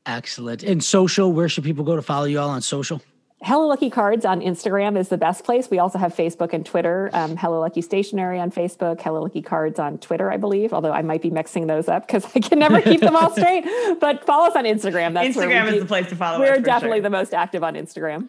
[0.07, 0.63] Excellent.
[0.63, 3.03] And social, where should people go to follow you all on social?
[3.41, 5.71] Hello Lucky Cards on Instagram is the best place.
[5.71, 7.09] We also have Facebook and Twitter.
[7.13, 11.03] Um, Hello Lucky Stationery on Facebook, Hello Lucky Cards on Twitter, I believe, although I
[11.03, 13.65] might be mixing those up because I can never keep them all straight.
[14.01, 15.15] But follow us on Instagram.
[15.15, 16.51] That's Instagram is the place to follow us.
[16.51, 17.03] We're definitely sure.
[17.05, 18.29] the most active on Instagram.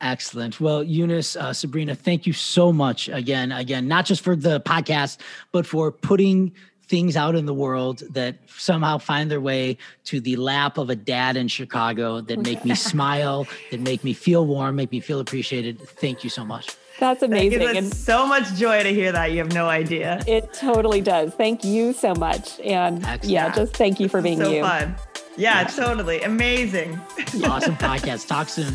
[0.00, 0.58] Excellent.
[0.58, 3.52] Well, Eunice, uh, Sabrina, thank you so much again.
[3.52, 5.18] Again, not just for the podcast,
[5.52, 6.52] but for putting
[6.88, 10.96] things out in the world that somehow find their way to the lap of a
[10.96, 15.20] dad in Chicago that make me smile, that make me feel warm, make me feel
[15.20, 15.80] appreciated.
[15.80, 16.76] Thank you so much.
[16.98, 17.60] That's amazing.
[17.60, 19.30] It and so much joy to hear that.
[19.32, 20.22] You have no idea.
[20.26, 21.34] It totally does.
[21.34, 22.58] Thank you so much.
[22.60, 23.24] And Excellent.
[23.24, 24.46] yeah, just thank you for being here.
[24.46, 24.62] so you.
[24.62, 24.96] fun.
[25.36, 26.22] Yeah, yeah, totally.
[26.22, 26.98] Amazing.
[27.44, 28.26] Awesome podcast.
[28.26, 28.74] Talk soon.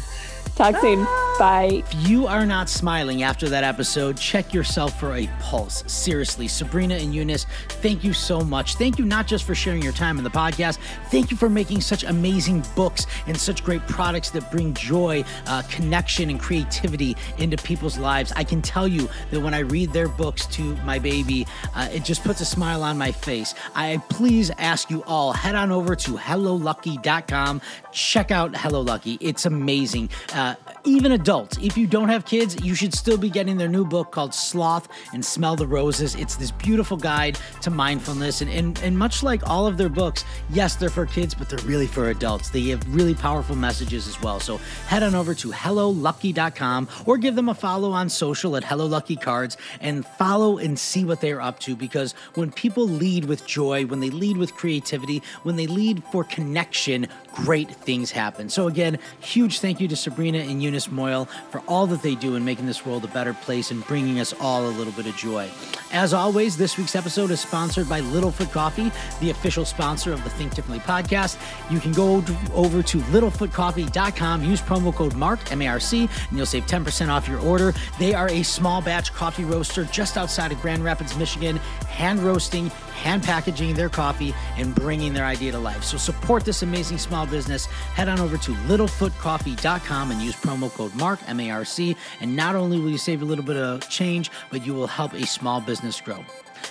[0.56, 1.06] Talk soon.
[1.40, 1.84] Bye.
[1.84, 5.84] If you are not smiling after that episode, check yourself for a pulse.
[5.88, 7.48] Seriously, Sabrina and Eunice,
[7.82, 8.76] thank you so much.
[8.76, 10.78] Thank you not just for sharing your time in the podcast,
[11.10, 15.64] thank you for making such amazing books and such great products that bring joy, uh,
[15.64, 18.32] connection, and creativity into people's lives.
[18.36, 22.04] I can tell you that when I read their books to my baby, uh, it
[22.04, 23.56] just puts a smile on my face.
[23.74, 27.62] I please ask you all head on over to hellolucky.com.
[27.92, 29.18] Check out Hello Lucky.
[29.22, 30.10] It's amazing.
[30.34, 30.51] Uh,
[30.84, 34.12] even adults, if you don't have kids, you should still be getting their new book
[34.12, 36.16] called Sloth and Smell the Roses.
[36.16, 38.42] It's this beautiful guide to mindfulness.
[38.42, 41.60] And, and, and much like all of their books, yes, they're for kids, but they're
[41.66, 42.50] really for adults.
[42.50, 44.40] They have really powerful messages as well.
[44.40, 44.58] So
[44.88, 49.16] head on over to hellolucky.com or give them a follow on social at Hello Lucky
[49.16, 51.76] Cards and follow and see what they're up to.
[51.76, 56.24] Because when people lead with joy, when they lead with creativity, when they lead for
[56.24, 58.50] connection, great things happen.
[58.50, 62.36] So, again, huge thank you to Sabrina and Eunice Moyle for all that they do
[62.36, 65.16] in making this world a better place and bringing us all a little bit of
[65.18, 65.50] joy.
[65.92, 70.30] As always, this week's episode is sponsored by Littlefoot Coffee, the official sponsor of the
[70.30, 71.38] Think Differently podcast.
[71.70, 76.38] You can go over to littlefootcoffee.com, use promo code MARC, M A R C, and
[76.38, 77.74] you'll save 10% off your order.
[78.00, 81.58] They are a small batch coffee roaster just outside of Grand Rapids, Michigan,
[81.88, 85.84] hand roasting, hand packaging their coffee, and bringing their idea to life.
[85.84, 87.66] So support this amazing small business.
[87.66, 91.96] Head on over to littlefootcoffee.com and use promo code MARC, M A R C.
[92.20, 95.14] And not only will you save a little bit of change, but you will help
[95.14, 96.24] a small business grow.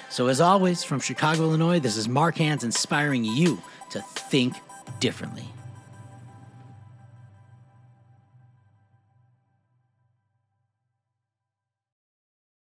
[0.09, 3.61] So, as always, from Chicago, Illinois, this is Marc Hands inspiring you
[3.91, 4.57] to think
[5.01, 5.49] differently.